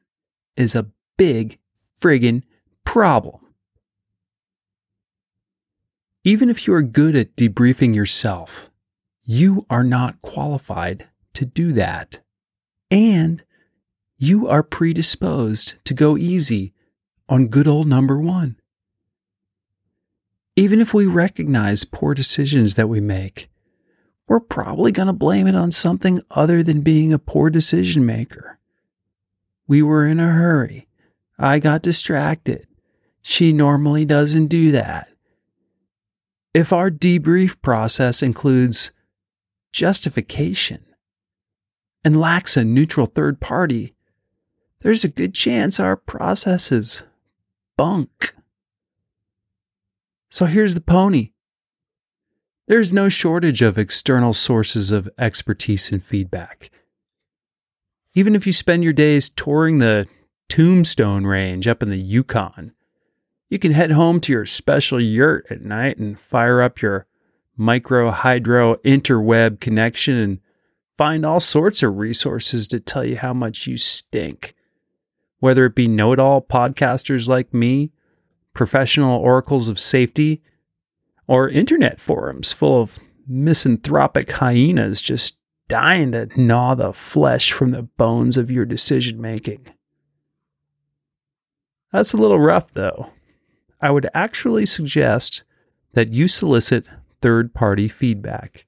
is 0.55 0.75
a 0.75 0.91
big 1.17 1.59
friggin' 1.99 2.43
problem. 2.85 3.41
Even 6.23 6.49
if 6.49 6.65
you 6.65 6.73
are 6.73 6.81
good 6.81 7.15
at 7.15 7.35
debriefing 7.35 7.93
yourself, 7.93 8.71
you 9.23 9.65
are 9.69 9.83
not 9.83 10.21
qualified 10.21 11.07
to 11.33 11.45
do 11.45 11.73
that. 11.73 12.21
And 12.89 13.43
you 14.17 14.47
are 14.47 14.63
predisposed 14.63 15.75
to 15.83 15.93
go 15.93 16.17
easy 16.17 16.73
on 17.27 17.47
good 17.47 17.67
old 17.67 17.87
number 17.87 18.19
one. 18.19 18.55
Even 20.55 20.79
if 20.79 20.93
we 20.93 21.05
recognize 21.05 21.83
poor 21.83 22.13
decisions 22.13 22.75
that 22.75 22.87
we 22.87 23.01
make, 23.01 23.49
we're 24.27 24.39
probably 24.39 24.91
going 24.91 25.07
to 25.07 25.13
blame 25.13 25.47
it 25.47 25.55
on 25.55 25.71
something 25.71 26.21
other 26.31 26.63
than 26.63 26.81
being 26.81 27.11
a 27.11 27.19
poor 27.19 27.49
decision 27.49 28.05
maker. 28.05 28.57
We 29.67 29.81
were 29.81 30.05
in 30.05 30.19
a 30.19 30.29
hurry. 30.29 30.87
I 31.37 31.59
got 31.59 31.81
distracted. 31.81 32.67
She 33.21 33.51
normally 33.51 34.05
doesn't 34.05 34.47
do 34.47 34.71
that. 34.71 35.09
If 36.53 36.71
our 36.71 36.89
debrief 36.89 37.61
process 37.61 38.23
includes 38.23 38.91
justification 39.73 40.85
and 42.05 42.19
lacks 42.19 42.55
a 42.55 42.63
neutral 42.63 43.07
third 43.07 43.41
party, 43.41 43.94
there's 44.85 45.03
a 45.03 45.09
good 45.09 45.33
chance 45.33 45.79
our 45.79 45.95
process 45.95 46.71
is 46.71 47.01
bunk. 47.75 48.35
So 50.29 50.45
here's 50.45 50.75
the 50.75 50.79
pony. 50.79 51.31
There's 52.67 52.93
no 52.93 53.09
shortage 53.09 53.63
of 53.63 53.79
external 53.79 54.31
sources 54.31 54.91
of 54.91 55.09
expertise 55.17 55.91
and 55.91 56.03
feedback. 56.03 56.69
Even 58.13 58.35
if 58.35 58.45
you 58.45 58.53
spend 58.53 58.83
your 58.83 58.93
days 58.93 59.27
touring 59.27 59.79
the 59.79 60.05
Tombstone 60.49 61.25
Range 61.25 61.67
up 61.67 61.81
in 61.81 61.89
the 61.89 61.97
Yukon, 61.97 62.71
you 63.49 63.57
can 63.57 63.71
head 63.71 63.89
home 63.89 64.19
to 64.19 64.31
your 64.31 64.45
special 64.45 65.01
yurt 65.01 65.47
at 65.49 65.63
night 65.63 65.97
and 65.97 66.19
fire 66.19 66.61
up 66.61 66.79
your 66.83 67.07
micro 67.57 68.11
hydro 68.11 68.75
interweb 68.85 69.59
connection 69.59 70.15
and 70.15 70.41
find 70.95 71.25
all 71.25 71.39
sorts 71.39 71.81
of 71.81 71.97
resources 71.97 72.67
to 72.67 72.79
tell 72.79 73.03
you 73.03 73.17
how 73.17 73.33
much 73.33 73.65
you 73.65 73.77
stink. 73.77 74.53
Whether 75.45 75.67
it 75.67 75.75
be 75.75 75.87
know 75.87 76.11
it 76.11 76.17
all 76.17 76.41
podcasters 76.41 77.27
like 77.27 77.53
me 77.53 77.91
professional 78.55 79.19
oracles 79.19 79.69
of 79.69 79.77
safety, 79.77 80.41
or 81.27 81.47
internet 81.47 81.99
forums 81.99 82.51
full 82.51 82.81
of 82.81 82.97
misanthropic 83.27 84.31
hyenas 84.31 85.01
just 85.01 85.37
dying 85.67 86.13
to 86.13 86.29
gnaw 86.35 86.73
the 86.73 86.91
flesh 86.93 87.51
from 87.51 87.69
the 87.69 87.83
bones 87.83 88.37
of 88.37 88.49
your 88.49 88.65
decision 88.65 89.21
making. 89.21 89.67
That's 91.91 92.13
a 92.13 92.17
little 92.17 92.39
rough, 92.39 92.71
though. 92.71 93.11
I 93.79 93.91
would 93.91 94.09
actually 94.15 94.65
suggest 94.65 95.43
that 95.93 96.11
you 96.11 96.27
solicit 96.27 96.87
third 97.21 97.53
party 97.53 97.87
feedback, 97.87 98.65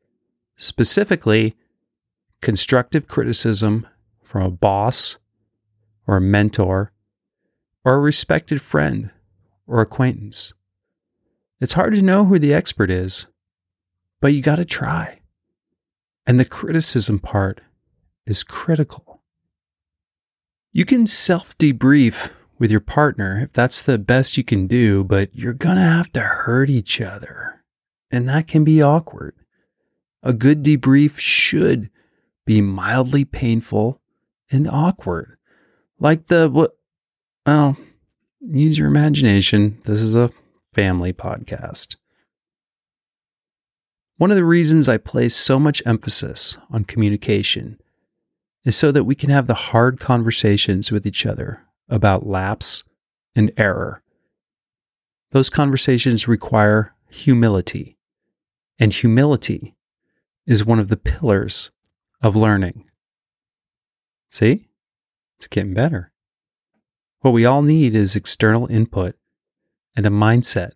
specifically 0.56 1.56
constructive 2.40 3.08
criticism 3.08 3.88
from 4.22 4.44
a 4.44 4.52
boss 4.52 5.18
or 6.08 6.18
a 6.18 6.22
mentor 6.22 6.92
or 7.86 7.96
a 7.96 8.00
respected 8.00 8.62
friend 8.62 9.12
or 9.68 9.82
acquaintance. 9.82 10.54
It's 11.60 11.74
hard 11.74 11.94
to 11.96 12.02
know 12.02 12.26
who 12.26 12.40
the 12.40 12.54
expert 12.54 12.90
is, 12.90 13.28
but 14.22 14.34
you 14.34 14.42
got 14.42 14.56
to 14.56 14.66
try. 14.66 15.20
And 16.26 16.40
the 16.40 16.46
criticism 16.46 17.20
part 17.20 17.62
is 18.26 18.44
critical. 18.44 19.22
You 20.72 20.86
can 20.86 21.08
self 21.08 21.58
debrief 21.58 22.30
with 22.60 22.72
your 22.72 22.82
partner 22.82 23.40
if 23.42 23.54
that's 23.54 23.82
the 23.82 23.98
best 23.98 24.38
you 24.38 24.44
can 24.44 24.68
do, 24.68 25.04
but 25.04 25.34
you're 25.34 25.54
going 25.54 25.78
to 25.78 25.82
have 25.82 26.12
to 26.14 26.22
hurt 26.22 26.70
each 26.70 27.00
other. 27.02 27.64
And 28.12 28.28
that 28.28 28.48
can 28.48 28.64
be 28.64 28.82
awkward. 28.82 29.36
A 30.24 30.34
good 30.34 30.64
debrief 30.64 31.20
should 31.20 31.90
be 32.46 32.62
mildly 32.62 33.26
painful 33.26 34.02
and 34.52 34.68
awkward. 34.68 35.37
Like 36.00 36.28
the, 36.28 36.50
what, 36.50 36.78
well, 37.46 37.78
use 38.40 38.78
your 38.78 38.88
imagination. 38.88 39.82
This 39.86 40.02
is 40.02 40.16
a 40.16 40.32
family 40.74 41.12
podcast. 41.12 41.96
One 44.18 44.32
of 44.32 44.38
the 44.38 44.46
reasons 44.46 44.88
I 44.88 44.98
place 44.98 45.36
so 45.36 45.60
much 45.60 45.82
emphasis 45.86 46.58
on 46.70 46.84
communication 46.84 47.80
is 48.64 48.76
so 48.76 48.92
that 48.92 49.06
we 49.06 49.16
can 49.16 49.30
have 49.30 49.48
the 49.48 49.54
hard 49.54 50.00
conversations 50.00 50.92
with 50.92 51.06
each 51.06 51.26
other 51.26 51.64
about 51.90 52.28
lapse 52.28 52.84
and 53.36 53.52
error. 53.58 54.02
Those 55.32 55.50
conversations 55.50 56.28
require 56.28 56.94
humility, 57.10 57.98
and 58.80 58.94
humility 58.94 59.76
is 60.46 60.66
one 60.66 60.80
of 60.80 60.90
the 60.90 60.98
pillars 60.98 61.72
of 62.22 62.36
learning. 62.36 62.86
See? 64.32 64.68
It's 65.38 65.48
getting 65.48 65.74
better. 65.74 66.12
What 67.22 67.32
we 67.32 67.46
all 67.46 67.62
need 67.62 67.96
is 67.96 68.16
external 68.16 68.68
input 68.68 69.16
and 69.96 70.06
a 70.06 70.10
mindset 70.10 70.72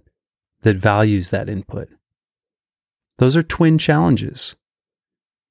that 0.61 0.77
values 0.77 1.29
that 1.29 1.49
input. 1.49 1.89
Those 3.17 3.35
are 3.35 3.43
twin 3.43 3.77
challenges, 3.77 4.55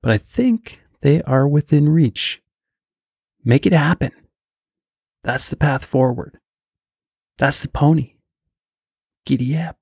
but 0.02 0.12
I 0.12 0.18
think 0.18 0.82
they 1.00 1.22
are 1.22 1.46
within 1.48 1.88
reach. 1.88 2.42
Make 3.44 3.66
it 3.66 3.72
happen. 3.72 4.12
That's 5.22 5.48
the 5.48 5.56
path 5.56 5.84
forward. 5.84 6.38
That's 7.38 7.62
the 7.62 7.68
pony. 7.68 8.14
Giddy 9.24 9.56
up. 9.56 9.79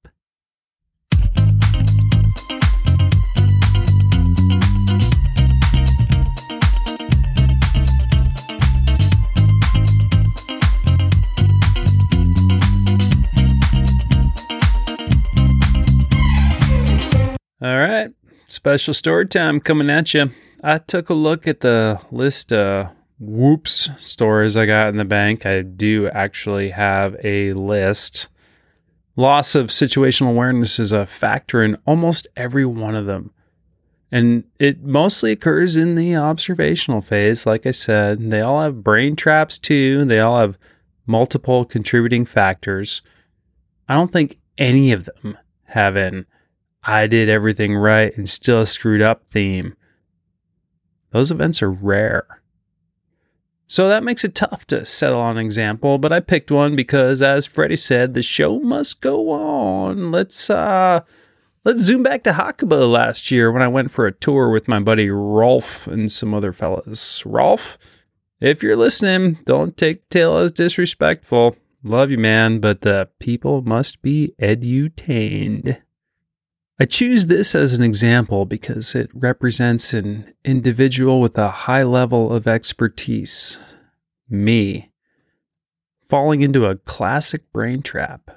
All 17.60 17.76
right. 17.76 18.12
Special 18.46 18.94
story 18.94 19.26
time 19.26 19.58
coming 19.58 19.90
at 19.90 20.14
you. 20.14 20.30
I 20.62 20.78
took 20.78 21.10
a 21.10 21.14
look 21.14 21.48
at 21.48 21.58
the 21.58 22.00
list 22.12 22.52
of 22.52 22.90
whoops 23.18 23.90
stories 23.98 24.56
I 24.56 24.64
got 24.64 24.90
in 24.90 24.96
the 24.96 25.04
bank. 25.04 25.44
I 25.44 25.62
do 25.62 26.08
actually 26.10 26.70
have 26.70 27.16
a 27.24 27.52
list. 27.54 28.28
Loss 29.16 29.56
of 29.56 29.70
situational 29.70 30.28
awareness 30.28 30.78
is 30.78 30.92
a 30.92 31.04
factor 31.04 31.64
in 31.64 31.76
almost 31.84 32.28
every 32.36 32.64
one 32.64 32.94
of 32.94 33.06
them. 33.06 33.32
And 34.12 34.44
it 34.60 34.84
mostly 34.84 35.32
occurs 35.32 35.76
in 35.76 35.96
the 35.96 36.14
observational 36.14 37.00
phase. 37.00 37.44
Like 37.44 37.66
I 37.66 37.72
said, 37.72 38.30
they 38.30 38.40
all 38.40 38.62
have 38.62 38.84
brain 38.84 39.16
traps 39.16 39.58
too. 39.58 40.04
They 40.04 40.20
all 40.20 40.38
have 40.38 40.58
multiple 41.06 41.64
contributing 41.64 42.24
factors. 42.24 43.02
I 43.88 43.94
don't 43.94 44.12
think 44.12 44.38
any 44.56 44.92
of 44.92 45.06
them 45.06 45.36
have 45.64 45.96
an 45.96 46.26
I 46.82 47.06
did 47.06 47.28
everything 47.28 47.74
right 47.74 48.16
and 48.16 48.28
still 48.28 48.64
screwed 48.66 49.02
up 49.02 49.26
theme. 49.26 49.76
Those 51.10 51.30
events 51.30 51.62
are 51.62 51.70
rare. 51.70 52.38
So 53.66 53.88
that 53.88 54.02
makes 54.02 54.24
it 54.24 54.34
tough 54.34 54.66
to 54.68 54.86
settle 54.86 55.20
on 55.20 55.36
an 55.36 55.44
example, 55.44 55.98
but 55.98 56.12
I 56.12 56.20
picked 56.20 56.50
one 56.50 56.74
because 56.74 57.20
as 57.20 57.46
Freddie 57.46 57.76
said, 57.76 58.14
the 58.14 58.22
show 58.22 58.58
must 58.60 59.02
go 59.02 59.30
on. 59.30 60.10
Let's 60.10 60.48
uh 60.48 61.00
let's 61.64 61.82
zoom 61.82 62.02
back 62.02 62.22
to 62.24 62.32
Hakuba 62.32 62.90
last 62.90 63.30
year 63.30 63.52
when 63.52 63.60
I 63.60 63.68
went 63.68 63.90
for 63.90 64.06
a 64.06 64.12
tour 64.12 64.50
with 64.50 64.68
my 64.68 64.80
buddy 64.80 65.10
Rolf 65.10 65.86
and 65.86 66.10
some 66.10 66.32
other 66.32 66.52
fellas. 66.52 67.26
Rolf, 67.26 67.76
if 68.40 68.62
you're 68.62 68.76
listening, 68.76 69.38
don't 69.44 69.76
take 69.76 70.08
tale 70.08 70.38
as 70.38 70.50
disrespectful. 70.50 71.56
Love 71.82 72.10
you, 72.10 72.18
man, 72.18 72.60
but 72.60 72.80
the 72.80 73.10
people 73.18 73.60
must 73.62 74.00
be 74.00 74.32
edutained. 74.40 75.78
I 76.80 76.84
choose 76.84 77.26
this 77.26 77.56
as 77.56 77.74
an 77.74 77.82
example 77.82 78.46
because 78.46 78.94
it 78.94 79.10
represents 79.12 79.92
an 79.92 80.32
individual 80.44 81.20
with 81.20 81.36
a 81.36 81.48
high 81.48 81.82
level 81.82 82.32
of 82.32 82.46
expertise, 82.46 83.58
me, 84.28 84.92
falling 86.04 86.40
into 86.40 86.66
a 86.66 86.76
classic 86.76 87.52
brain 87.52 87.82
trap. 87.82 88.30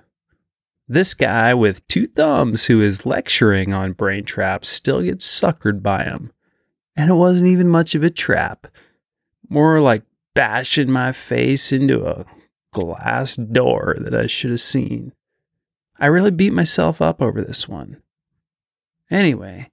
This 0.87 1.13
guy 1.13 1.53
with 1.53 1.87
two 1.87 2.07
thumbs 2.07 2.65
who 2.65 2.81
is 2.81 3.05
lecturing 3.05 3.73
on 3.73 3.93
brain 3.93 4.23
traps 4.23 4.69
still 4.69 5.03
gets 5.03 5.25
suckered 5.25 5.83
by 5.83 6.05
them. 6.05 6.31
And 6.95 7.11
it 7.11 7.15
wasn't 7.15 7.51
even 7.51 7.67
much 7.67 7.93
of 7.93 8.03
a 8.03 8.09
trap, 8.09 8.65
more 9.49 9.79
like 9.79 10.01
bashing 10.33 10.91
my 10.91 11.11
face 11.11 11.71
into 11.71 12.07
a 12.07 12.25
glass 12.73 13.35
door 13.35 13.97
that 13.99 14.15
I 14.15 14.25
should 14.25 14.49
have 14.49 14.61
seen. 14.61 15.13
I 15.99 16.07
really 16.07 16.31
beat 16.31 16.53
myself 16.53 17.03
up 17.03 17.21
over 17.21 17.43
this 17.43 17.69
one. 17.69 18.01
Anyway, 19.11 19.69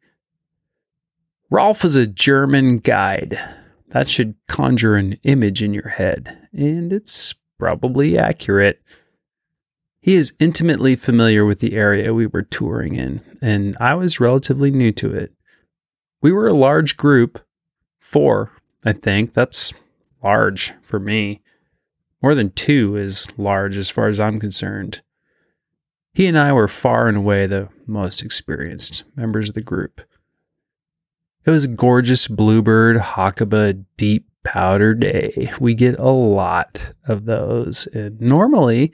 Rolf 1.48 1.84
is 1.84 1.96
a 1.96 2.06
German 2.06 2.78
guide. 2.78 3.38
That 3.90 4.08
should 4.08 4.34
conjure 4.48 4.96
an 4.96 5.14
image 5.22 5.62
in 5.62 5.72
your 5.72 5.88
head, 5.88 6.48
and 6.52 6.92
it's 6.92 7.34
probably 7.58 8.18
accurate. 8.18 8.82
He 10.00 10.14
is 10.14 10.34
intimately 10.38 10.96
familiar 10.96 11.46
with 11.46 11.60
the 11.60 11.74
area 11.74 12.12
we 12.12 12.26
were 12.26 12.42
touring 12.42 12.96
in, 12.96 13.22
and 13.40 13.76
I 13.80 13.94
was 13.94 14.20
relatively 14.20 14.70
new 14.70 14.92
to 14.92 15.12
it. 15.14 15.32
We 16.20 16.32
were 16.32 16.48
a 16.48 16.54
large 16.54 16.96
group, 16.96 17.40
four, 18.00 18.52
I 18.84 18.92
think. 18.92 19.34
That's 19.34 19.72
large 20.22 20.72
for 20.82 20.98
me. 20.98 21.42
More 22.22 22.34
than 22.34 22.50
two 22.50 22.96
is 22.96 23.28
large 23.38 23.78
as 23.78 23.88
far 23.88 24.08
as 24.08 24.18
I'm 24.18 24.40
concerned. 24.40 25.02
He 26.18 26.26
and 26.26 26.36
I 26.36 26.52
were 26.52 26.66
far 26.66 27.06
and 27.06 27.16
away 27.16 27.46
the 27.46 27.68
most 27.86 28.24
experienced 28.24 29.04
members 29.14 29.48
of 29.48 29.54
the 29.54 29.60
group. 29.60 30.00
It 31.46 31.50
was 31.50 31.62
a 31.62 31.68
gorgeous 31.68 32.26
bluebird 32.26 32.96
Hakuba 32.96 33.84
deep 33.96 34.26
powder 34.42 34.94
day. 34.94 35.52
We 35.60 35.74
get 35.74 35.96
a 35.96 36.08
lot 36.08 36.92
of 37.06 37.26
those. 37.26 37.86
And 37.94 38.20
normally, 38.20 38.92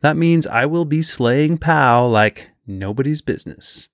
that 0.00 0.16
means 0.16 0.46
I 0.46 0.64
will 0.66 0.84
be 0.84 1.02
slaying 1.02 1.58
POW 1.58 2.06
like 2.06 2.50
nobody's 2.68 3.20
business. 3.20 3.88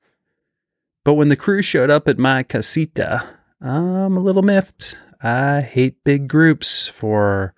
But 1.03 1.15
when 1.15 1.31
the 1.31 1.37
crew 1.37 1.63
showed 1.63 1.89
up 1.89 2.09
at 2.09 2.19
my 2.19 2.43
casita, 2.43 3.39
I'm 3.63 4.19
a 4.19 4.21
little 4.21 4.43
miffed. 4.43 4.99
I 5.23 5.63
hate 5.63 6.05
big 6.05 6.29
groups 6.29 6.87
for 6.87 7.55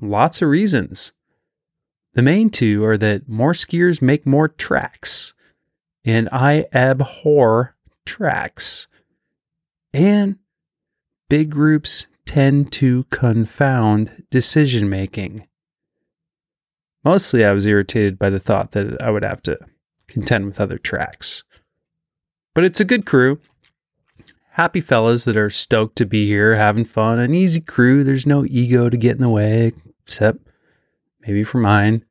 lots 0.00 0.42
of 0.42 0.48
reasons. 0.48 1.12
The 2.14 2.22
main 2.22 2.50
two 2.50 2.84
are 2.84 2.98
that 2.98 3.28
more 3.28 3.52
skiers 3.52 4.02
make 4.02 4.26
more 4.26 4.48
tracks, 4.48 5.32
and 6.04 6.28
I 6.30 6.66
abhor 6.74 7.74
tracks. 8.04 8.86
And 9.94 10.36
big 11.28 11.50
groups 11.50 12.06
tend 12.26 12.70
to 12.72 13.04
confound 13.04 14.24
decision 14.30 14.90
making. 14.90 15.48
Mostly, 17.04 17.44
I 17.44 17.52
was 17.52 17.66
irritated 17.66 18.18
by 18.18 18.30
the 18.30 18.38
thought 18.38 18.72
that 18.72 19.00
I 19.00 19.10
would 19.10 19.24
have 19.24 19.42
to 19.42 19.58
contend 20.06 20.44
with 20.44 20.60
other 20.60 20.78
tracks. 20.78 21.44
But 22.54 22.64
it's 22.64 22.80
a 22.80 22.84
good 22.84 23.06
crew. 23.06 23.40
Happy 24.50 24.82
fellas 24.82 25.24
that 25.24 25.36
are 25.36 25.50
stoked 25.50 25.96
to 25.96 26.04
be 26.04 26.26
here, 26.26 26.56
having 26.56 26.84
fun. 26.84 27.18
An 27.18 27.34
easy 27.34 27.60
crew. 27.60 28.04
There's 28.04 28.26
no 28.26 28.44
ego 28.44 28.90
to 28.90 28.96
get 28.98 29.16
in 29.16 29.22
the 29.22 29.30
way, 29.30 29.72
except 30.06 30.46
maybe 31.26 31.44
for 31.44 31.58
mine. 31.58 32.04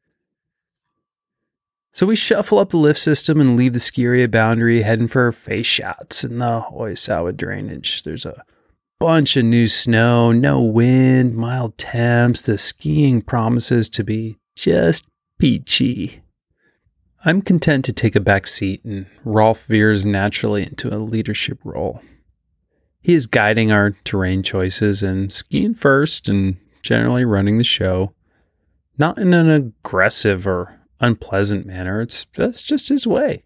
So 1.94 2.06
we 2.06 2.16
shuffle 2.16 2.60
up 2.60 2.70
the 2.70 2.78
lift 2.78 3.00
system 3.00 3.42
and 3.42 3.58
leave 3.58 3.74
the 3.74 3.80
ski 3.80 4.06
area 4.06 4.30
boundary, 4.30 4.82
heading 4.82 5.08
for 5.08 5.32
face 5.32 5.68
shots 5.68 6.24
in 6.24 6.38
the 6.38 6.66
Oisawa 6.72 7.36
drainage. 7.36 8.04
There's 8.04 8.26
a 8.26 8.46
bunch 9.00 9.36
of 9.36 9.44
new 9.44 9.68
snow, 9.68 10.32
no 10.32 10.62
wind, 10.62 11.36
mild 11.36 11.78
temps. 11.78 12.44
The 12.44 12.58
skiing 12.58 13.22
promises 13.22 13.90
to 13.90 14.04
be 14.04 14.38
just 14.56 15.06
peachy. 15.38 16.22
I'm 17.26 17.42
content 17.42 17.84
to 17.86 17.94
take 17.94 18.16
a 18.16 18.22
back 18.22 18.48
seat, 18.48 18.84
and 18.86 19.06
Rolf 19.26 19.66
veers 19.66 20.06
naturally 20.06 20.64
into 20.64 20.96
a 20.96 20.98
leadership 20.98 21.60
role. 21.64 22.02
He 23.02 23.14
is 23.14 23.28
guiding 23.28 23.72
our 23.72 23.92
terrain 24.04 24.44
choices 24.44 25.04
and 25.04 25.32
skiing 25.32 25.74
first 25.74 26.30
and 26.30 26.58
generally 26.82 27.26
running 27.26 27.58
the 27.58 27.64
show. 27.64 28.14
Not 29.02 29.18
in 29.18 29.34
an 29.34 29.50
aggressive 29.50 30.46
or 30.46 30.80
unpleasant 31.00 31.66
manner, 31.66 32.02
it's, 32.02 32.28
that's 32.36 32.62
just 32.62 32.90
his 32.90 33.08
way. 33.08 33.46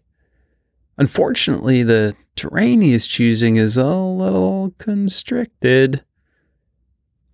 Unfortunately, 0.98 1.82
the 1.82 2.14
terrain 2.34 2.82
he 2.82 2.92
is 2.92 3.06
choosing 3.06 3.56
is 3.56 3.78
a 3.78 3.86
little 3.86 4.74
constricted. 4.76 6.04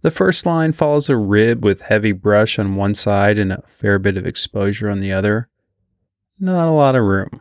The 0.03 0.13
first 0.13 0.47
line 0.47 0.71
follows 0.71 1.09
a 1.09 1.17
rib 1.17 1.65
with 1.65 1.81
heavy 1.81 2.13
brush 2.13 2.61
on 2.61 2.77
one 2.77 2.95
side 2.95 3.41
and 3.41 3.51
a 3.51 3.65
fair 3.67 3.99
bit 3.99 4.17
of 4.17 4.25
exposure 4.25 4.89
on 4.89 5.01
the 5.01 5.11
other. 5.11 5.49
Not 6.39 6.69
a 6.69 6.71
lot 6.71 6.95
of 6.95 7.03
room. 7.03 7.41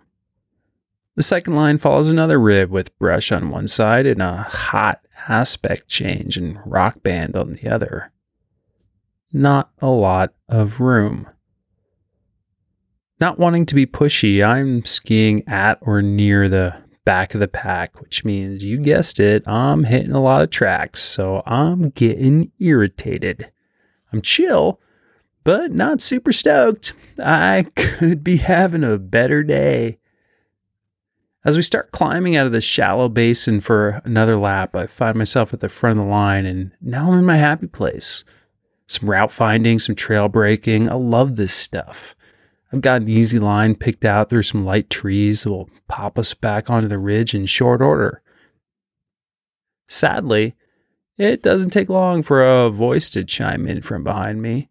The 1.15 1.21
second 1.21 1.53
line 1.53 1.77
follows 1.77 2.07
another 2.07 2.39
rib 2.39 2.71
with 2.71 2.97
brush 2.97 3.31
on 3.31 3.51
one 3.51 3.67
side 3.67 4.07
and 4.07 4.19
a 4.19 4.37
hot 4.37 5.01
aspect 5.27 5.87
change 5.87 6.37
and 6.37 6.57
rock 6.65 7.03
band 7.03 7.35
on 7.35 7.53
the 7.53 7.69
other. 7.69 8.11
Not 9.33 9.71
a 9.79 9.89
lot 9.89 10.33
of 10.49 10.79
room. 10.79 11.29
Not 13.19 13.37
wanting 13.37 13.65
to 13.67 13.75
be 13.75 13.85
pushy, 13.85 14.43
I'm 14.43 14.83
skiing 14.83 15.47
at 15.47 15.77
or 15.81 16.01
near 16.01 16.49
the 16.49 16.81
back 17.05 17.33
of 17.33 17.39
the 17.39 17.47
pack, 17.47 18.01
which 18.01 18.25
means 18.25 18.63
you 18.63 18.77
guessed 18.77 19.19
it, 19.19 19.47
I'm 19.47 19.83
hitting 19.85 20.11
a 20.11 20.21
lot 20.21 20.41
of 20.41 20.49
tracks, 20.49 21.01
so 21.01 21.43
I'm 21.45 21.89
getting 21.89 22.51
irritated. 22.59 23.51
I'm 24.11 24.21
chill, 24.21 24.79
but 25.43 25.71
not 25.71 26.01
super 26.01 26.31
stoked. 26.31 26.93
I 27.23 27.67
could 27.75 28.23
be 28.23 28.37
having 28.37 28.83
a 28.83 28.97
better 28.97 29.43
day. 29.43 29.97
As 31.43 31.55
we 31.55 31.63
start 31.63 31.91
climbing 31.91 32.35
out 32.35 32.45
of 32.45 32.51
the 32.51 32.61
shallow 32.61 33.09
basin 33.09 33.61
for 33.61 34.01
another 34.03 34.37
lap, 34.37 34.75
I 34.75 34.85
find 34.85 35.17
myself 35.17 35.53
at 35.53 35.59
the 35.59 35.69
front 35.69 35.97
of 35.97 36.05
the 36.05 36.11
line, 36.11 36.45
and 36.45 36.71
now 36.81 37.11
I'm 37.11 37.19
in 37.19 37.25
my 37.25 37.37
happy 37.37 37.67
place. 37.67 38.23
Some 38.91 39.09
route 39.09 39.31
finding, 39.31 39.79
some 39.79 39.95
trail 39.95 40.27
breaking. 40.27 40.89
I 40.89 40.95
love 40.95 41.37
this 41.37 41.53
stuff. 41.53 42.13
I've 42.73 42.81
got 42.81 43.01
an 43.01 43.07
easy 43.07 43.39
line 43.39 43.75
picked 43.75 44.03
out 44.03 44.29
through 44.29 44.43
some 44.43 44.65
light 44.65 44.89
trees 44.89 45.43
that 45.43 45.49
will 45.49 45.69
pop 45.87 46.19
us 46.19 46.33
back 46.33 46.69
onto 46.69 46.89
the 46.89 46.97
ridge 46.97 47.33
in 47.33 47.45
short 47.45 47.81
order. 47.81 48.21
Sadly, 49.87 50.55
it 51.17 51.41
doesn't 51.41 51.69
take 51.69 51.87
long 51.87 52.21
for 52.21 52.43
a 52.43 52.69
voice 52.69 53.09
to 53.11 53.23
chime 53.23 53.65
in 53.65 53.81
from 53.81 54.03
behind 54.03 54.41
me. 54.41 54.67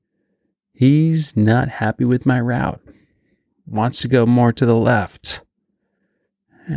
He's 0.75 1.35
not 1.35 1.69
happy 1.69 2.05
with 2.05 2.27
my 2.27 2.43
route, 2.43 2.83
wants 3.67 4.03
to 4.03 4.09
go 4.09 4.27
more 4.27 4.53
to 4.53 4.67
the 4.67 4.77
left. 4.77 5.41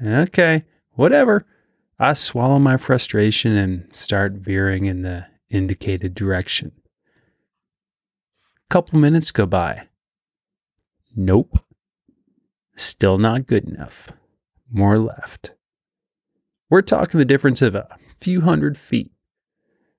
okay, 0.00 0.62
whatever. 0.92 1.44
I 1.98 2.12
swallow 2.12 2.60
my 2.60 2.76
frustration 2.76 3.56
and 3.56 3.88
start 3.92 4.34
veering 4.34 4.86
in 4.86 5.02
the 5.02 5.26
indicated 5.50 6.14
direction. 6.14 6.72
Couple 8.68 8.98
minutes 8.98 9.30
go 9.30 9.46
by. 9.46 9.88
Nope. 11.14 11.60
Still 12.74 13.16
not 13.16 13.46
good 13.46 13.64
enough. 13.64 14.08
More 14.70 14.98
left. 14.98 15.54
We're 16.68 16.82
talking 16.82 17.18
the 17.18 17.24
difference 17.24 17.62
of 17.62 17.74
a 17.74 17.96
few 18.18 18.40
hundred 18.40 18.76
feet. 18.76 19.12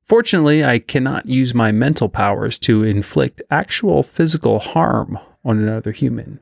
Fortunately, 0.04 0.64
I 0.64 0.80
cannot 0.80 1.26
use 1.26 1.54
my 1.54 1.72
mental 1.72 2.10
powers 2.10 2.60
to 2.60 2.84
inflict 2.84 3.42
actual 3.50 4.04
physical 4.04 4.60
harm 4.60 5.18
on 5.44 5.58
another 5.58 5.92
human, 5.92 6.40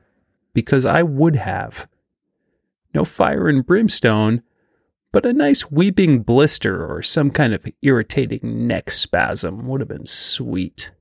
because 0.52 0.84
I 0.84 1.02
would 1.02 1.36
have. 1.36 1.88
No 2.94 3.04
fire 3.04 3.48
and 3.48 3.64
brimstone, 3.66 4.42
but 5.12 5.26
a 5.26 5.32
nice 5.32 5.70
weeping 5.70 6.20
blister 6.20 6.84
or 6.86 7.02
some 7.02 7.30
kind 7.30 7.54
of 7.54 7.66
irritating 7.82 8.66
neck 8.66 8.90
spasm 8.90 9.66
would 9.66 9.80
have 9.80 9.88
been 9.88 10.06
sweet. 10.06 10.92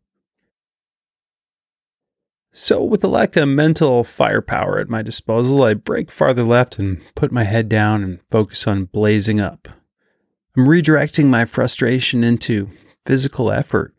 So, 2.58 2.82
with 2.82 3.02
the 3.02 3.10
lack 3.10 3.36
of 3.36 3.50
mental 3.50 4.06
firepower 4.06 4.80
at 4.80 4.88
my 4.88 5.02
disposal, 5.02 5.64
I 5.64 5.74
break 5.74 6.10
farther 6.10 6.44
left 6.44 6.80
and 6.80 7.02
put 7.14 7.30
my 7.30 7.44
head 7.44 7.68
down 7.68 8.02
and 8.02 8.22
focus 8.30 8.66
on 8.66 8.86
blazing 8.86 9.42
up. 9.42 9.68
I'm 10.56 10.66
redirecting 10.66 11.26
my 11.26 11.44
frustration 11.44 12.24
into 12.24 12.70
physical 13.06 13.52
effort. 13.52 13.94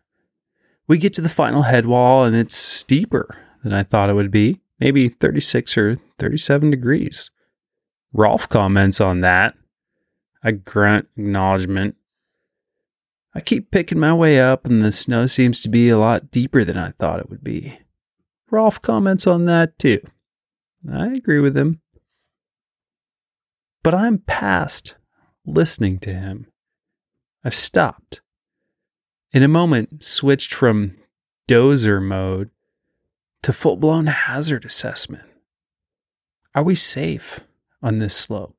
We 0.88 0.96
get 0.96 1.12
to 1.14 1.20
the 1.20 1.28
final 1.28 1.62
head 1.62 1.84
wall 1.84 2.24
and 2.24 2.34
it's 2.34 2.56
steeper 2.56 3.36
than 3.62 3.74
I 3.74 3.82
thought 3.82 4.08
it 4.08 4.14
would 4.14 4.30
be, 4.30 4.60
maybe 4.80 5.10
36 5.10 5.76
or 5.76 5.96
37 6.18 6.70
degrees. 6.70 7.30
Rolf 8.14 8.48
comments 8.48 9.02
on 9.02 9.20
that. 9.20 9.54
I 10.42 10.52
grunt 10.52 11.08
acknowledgement. 11.16 11.96
I 13.34 13.40
keep 13.40 13.70
picking 13.70 13.98
my 13.98 14.14
way 14.14 14.40
up, 14.40 14.66
and 14.66 14.82
the 14.82 14.92
snow 14.92 15.26
seems 15.26 15.60
to 15.60 15.68
be 15.68 15.88
a 15.88 15.98
lot 15.98 16.30
deeper 16.30 16.64
than 16.64 16.76
I 16.76 16.92
thought 16.92 17.20
it 17.20 17.28
would 17.28 17.44
be. 17.44 17.78
Rolf 18.50 18.80
comments 18.80 19.26
on 19.26 19.44
that 19.46 19.78
too. 19.78 20.00
I 20.90 21.08
agree 21.08 21.40
with 21.40 21.56
him. 21.56 21.80
But 23.82 23.94
I'm 23.94 24.18
past 24.18 24.96
listening 25.44 25.98
to 26.00 26.14
him. 26.14 26.46
I've 27.44 27.54
stopped. 27.54 28.20
In 29.32 29.42
a 29.42 29.48
moment, 29.48 30.02
switched 30.02 30.54
from 30.54 30.96
dozer 31.48 32.02
mode 32.02 32.50
to 33.42 33.52
full 33.52 33.76
blown 33.76 34.06
hazard 34.06 34.64
assessment. 34.64 35.24
Are 36.54 36.62
we 36.62 36.74
safe 36.74 37.40
on 37.82 37.98
this 37.98 38.16
slope? 38.16 38.55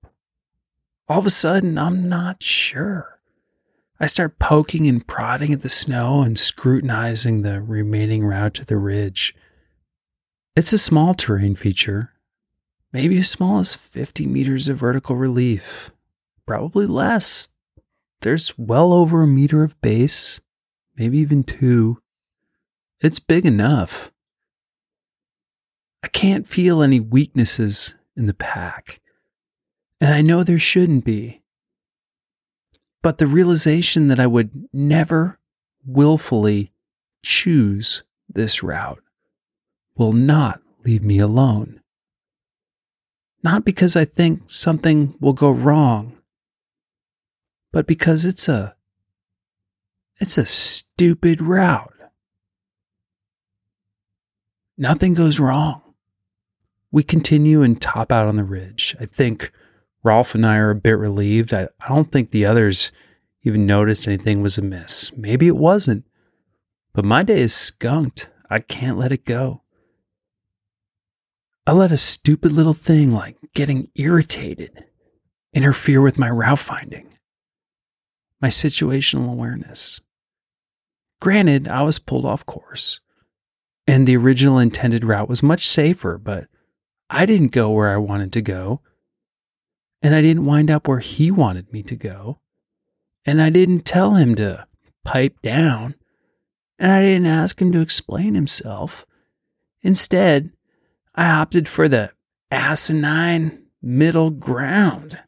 All 1.09 1.19
of 1.19 1.25
a 1.25 1.29
sudden, 1.29 1.77
I'm 1.77 2.09
not 2.09 2.43
sure. 2.43 3.19
I 3.99 4.07
start 4.07 4.39
poking 4.39 4.87
and 4.87 5.05
prodding 5.05 5.53
at 5.53 5.61
the 5.61 5.69
snow 5.69 6.21
and 6.21 6.37
scrutinizing 6.37 7.41
the 7.41 7.61
remaining 7.61 8.25
route 8.25 8.53
to 8.55 8.65
the 8.65 8.77
ridge. 8.77 9.33
It's 10.55 10.73
a 10.73 10.77
small 10.77 11.13
terrain 11.13 11.55
feature, 11.55 12.11
maybe 12.91 13.17
as 13.19 13.29
small 13.29 13.59
as 13.59 13.73
50 13.73 14.27
meters 14.27 14.67
of 14.67 14.77
vertical 14.77 15.15
relief, 15.15 15.91
probably 16.45 16.85
less. 16.85 17.49
There's 18.21 18.57
well 18.57 18.91
over 18.93 19.23
a 19.23 19.27
meter 19.27 19.63
of 19.63 19.79
base, 19.81 20.41
maybe 20.97 21.19
even 21.19 21.43
two. 21.43 22.01
It's 22.99 23.19
big 23.19 23.45
enough. 23.45 24.11
I 26.03 26.07
can't 26.07 26.45
feel 26.45 26.81
any 26.81 26.99
weaknesses 26.99 27.95
in 28.15 28.25
the 28.25 28.33
pack, 28.33 28.99
and 29.99 30.13
I 30.13 30.21
know 30.21 30.43
there 30.43 30.59
shouldn't 30.59 31.05
be. 31.05 31.41
But 33.01 33.17
the 33.17 33.27
realization 33.27 34.07
that 34.07 34.19
I 34.19 34.27
would 34.27 34.67
never 34.73 35.39
willfully 35.85 36.71
choose 37.23 38.03
this 38.27 38.61
route 38.61 39.03
will 39.95 40.13
not 40.13 40.61
leave 40.83 41.03
me 41.03 41.19
alone. 41.19 41.81
Not 43.43 43.65
because 43.65 43.95
I 43.95 44.05
think 44.05 44.43
something 44.47 45.15
will 45.19 45.33
go 45.33 45.49
wrong, 45.51 46.17
but 47.71 47.87
because 47.87 48.25
it's 48.25 48.47
a 48.47 48.75
it's 50.19 50.37
a 50.37 50.45
stupid 50.45 51.41
route. 51.41 51.93
Nothing 54.77 55.13
goes 55.13 55.39
wrong. 55.39 55.81
We 56.91 57.03
continue 57.03 57.61
and 57.61 57.79
top 57.79 58.11
out 58.11 58.27
on 58.27 58.35
the 58.35 58.43
ridge. 58.43 58.95
I 58.99 59.05
think 59.05 59.51
Rolf 60.03 60.35
and 60.35 60.45
I 60.45 60.57
are 60.57 60.69
a 60.69 60.75
bit 60.75 60.97
relieved. 60.97 61.53
I, 61.53 61.67
I 61.79 61.89
don't 61.89 62.11
think 62.11 62.31
the 62.31 62.45
others 62.45 62.91
even 63.43 63.65
noticed 63.65 64.07
anything 64.07 64.41
was 64.41 64.57
amiss. 64.57 65.11
Maybe 65.15 65.47
it 65.47 65.57
wasn't. 65.57 66.05
But 66.93 67.05
my 67.05 67.23
day 67.23 67.41
is 67.41 67.55
skunked. 67.55 68.29
I 68.49 68.59
can't 68.59 68.97
let 68.97 69.11
it 69.11 69.25
go. 69.25 69.61
I 71.65 71.73
let 71.73 71.91
a 71.91 71.97
stupid 71.97 72.53
little 72.53 72.73
thing 72.73 73.11
like 73.11 73.37
getting 73.53 73.89
irritated 73.95 74.85
interfere 75.53 76.01
with 76.01 76.19
my 76.19 76.29
route 76.29 76.59
finding, 76.59 77.11
my 78.39 78.47
situational 78.47 79.31
awareness. 79.31 80.01
Granted, 81.19 81.67
I 81.67 81.81
was 81.81 81.99
pulled 81.99 82.25
off 82.25 82.45
course, 82.45 82.99
and 83.87 84.07
the 84.07 84.15
original 84.15 84.59
intended 84.59 85.03
route 85.03 85.27
was 85.27 85.41
much 85.41 85.65
safer, 85.65 86.17
but 86.17 86.47
I 87.09 87.25
didn't 87.25 87.51
go 87.51 87.71
where 87.71 87.89
I 87.89 87.97
wanted 87.97 88.31
to 88.33 88.41
go, 88.41 88.81
and 90.01 90.13
I 90.13 90.21
didn't 90.21 90.45
wind 90.45 90.69
up 90.69 90.87
where 90.87 90.99
he 90.99 91.31
wanted 91.31 91.71
me 91.71 91.83
to 91.83 91.95
go, 91.95 92.39
and 93.25 93.41
I 93.41 93.49
didn't 93.49 93.81
tell 93.85 94.15
him 94.15 94.35
to 94.35 94.67
pipe 95.03 95.41
down, 95.41 95.95
and 96.79 96.91
I 96.91 97.01
didn't 97.01 97.27
ask 97.27 97.61
him 97.61 97.71
to 97.71 97.81
explain 97.81 98.35
himself. 98.35 99.05
Instead, 99.81 100.51
I 101.15 101.29
opted 101.29 101.67
for 101.67 101.87
the 101.87 102.11
asinine 102.51 103.63
middle 103.81 104.29
ground. 104.29 105.19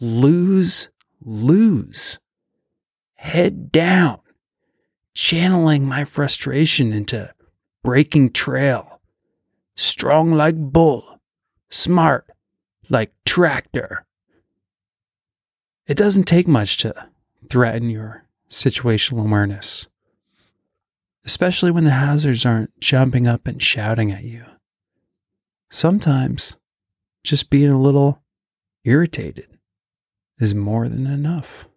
Lose, 0.00 0.88
lose. 1.20 2.18
Head 3.16 3.70
down, 3.70 4.20
channeling 5.12 5.84
my 5.84 6.04
frustration 6.04 6.92
into 6.92 7.34
breaking 7.82 8.30
trail. 8.30 9.00
Strong 9.76 10.32
like 10.32 10.56
bull, 10.56 11.20
smart 11.68 12.26
like 12.90 13.12
tractor. 13.24 14.04
It 15.86 15.96
doesn't 15.96 16.24
take 16.24 16.46
much 16.46 16.76
to 16.78 16.94
threaten 17.48 17.88
your 17.88 18.24
situational 18.50 19.24
awareness, 19.24 19.88
especially 21.24 21.70
when 21.70 21.84
the 21.84 21.90
hazards 21.90 22.44
aren't 22.44 22.78
jumping 22.80 23.26
up 23.26 23.46
and 23.46 23.62
shouting 23.62 24.12
at 24.12 24.24
you. 24.24 24.44
Sometimes 25.70 26.56
just 27.24 27.48
being 27.50 27.70
a 27.70 27.80
little 27.80 28.22
irritated 28.84 29.58
is 30.38 30.54
more 30.54 30.88
than 30.88 31.06
enough. 31.06 31.68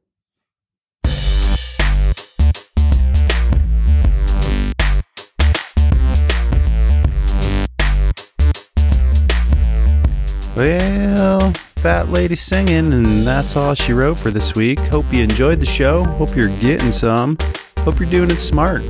Well, 10.56 11.51
fat 11.78 12.10
lady 12.10 12.36
singing, 12.36 12.93
and 12.93 13.26
that's 13.26 13.56
all 13.56 13.74
she 13.74 13.91
wrote 13.91 14.20
for 14.20 14.30
this 14.30 14.54
week. 14.54 14.78
Hope 14.80 15.12
you 15.12 15.24
enjoyed 15.24 15.60
the 15.60 15.66
show. 15.66 16.04
Hope 16.04 16.36
you're 16.36 16.56
getting 16.60 16.91
some. 16.91 17.38
Hope 17.80 17.99
you're 17.99 18.10
doing 18.10 18.30
it 18.30 18.39
smart. 18.39 18.84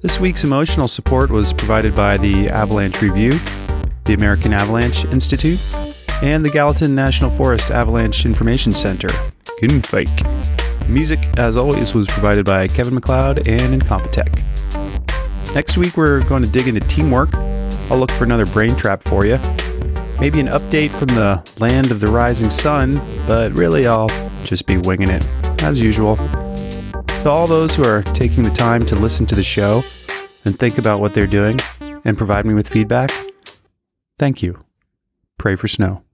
This 0.00 0.18
week's 0.18 0.42
emotional 0.42 0.88
support 0.88 1.30
was 1.30 1.52
provided 1.52 1.94
by 1.94 2.16
the 2.16 2.48
Avalanche 2.48 3.00
Review, 3.00 3.38
the 4.06 4.14
American 4.14 4.52
Avalanche 4.52 5.04
Institute, 5.04 5.60
and 6.20 6.44
the 6.44 6.50
Gallatin 6.50 6.96
National 6.96 7.30
Forest 7.30 7.70
Avalanche 7.70 8.26
Information 8.26 8.72
Center. 8.72 9.08
Gunfake. 9.62 10.88
Music, 10.88 11.20
as 11.38 11.56
always, 11.56 11.94
was 11.94 12.08
provided 12.08 12.44
by 12.44 12.66
Kevin 12.66 12.94
MacLeod 12.94 13.46
and 13.46 13.80
Incompetech. 13.80 14.42
Next 15.54 15.78
week, 15.78 15.96
we're 15.96 16.24
going 16.24 16.42
to 16.42 16.48
dig 16.48 16.66
into 16.66 16.80
teamwork. 16.88 17.32
I'll 17.88 17.98
look 17.98 18.10
for 18.10 18.24
another 18.24 18.46
brain 18.46 18.74
trap 18.74 19.04
for 19.04 19.24
you. 19.24 19.38
Maybe 20.22 20.38
an 20.38 20.46
update 20.46 20.90
from 20.90 21.08
the 21.08 21.42
land 21.58 21.90
of 21.90 21.98
the 21.98 22.06
rising 22.06 22.48
sun, 22.48 23.00
but 23.26 23.50
really, 23.54 23.88
I'll 23.88 24.08
just 24.44 24.68
be 24.68 24.76
winging 24.76 25.08
it, 25.10 25.26
as 25.64 25.80
usual. 25.80 26.14
To 26.14 27.28
all 27.28 27.48
those 27.48 27.74
who 27.74 27.82
are 27.82 28.02
taking 28.02 28.44
the 28.44 28.50
time 28.50 28.86
to 28.86 28.94
listen 28.94 29.26
to 29.26 29.34
the 29.34 29.42
show 29.42 29.82
and 30.44 30.56
think 30.56 30.78
about 30.78 31.00
what 31.00 31.12
they're 31.12 31.26
doing 31.26 31.58
and 32.04 32.16
provide 32.16 32.46
me 32.46 32.54
with 32.54 32.68
feedback, 32.68 33.10
thank 34.16 34.44
you. 34.44 34.60
Pray 35.38 35.56
for 35.56 35.66
snow. 35.66 36.04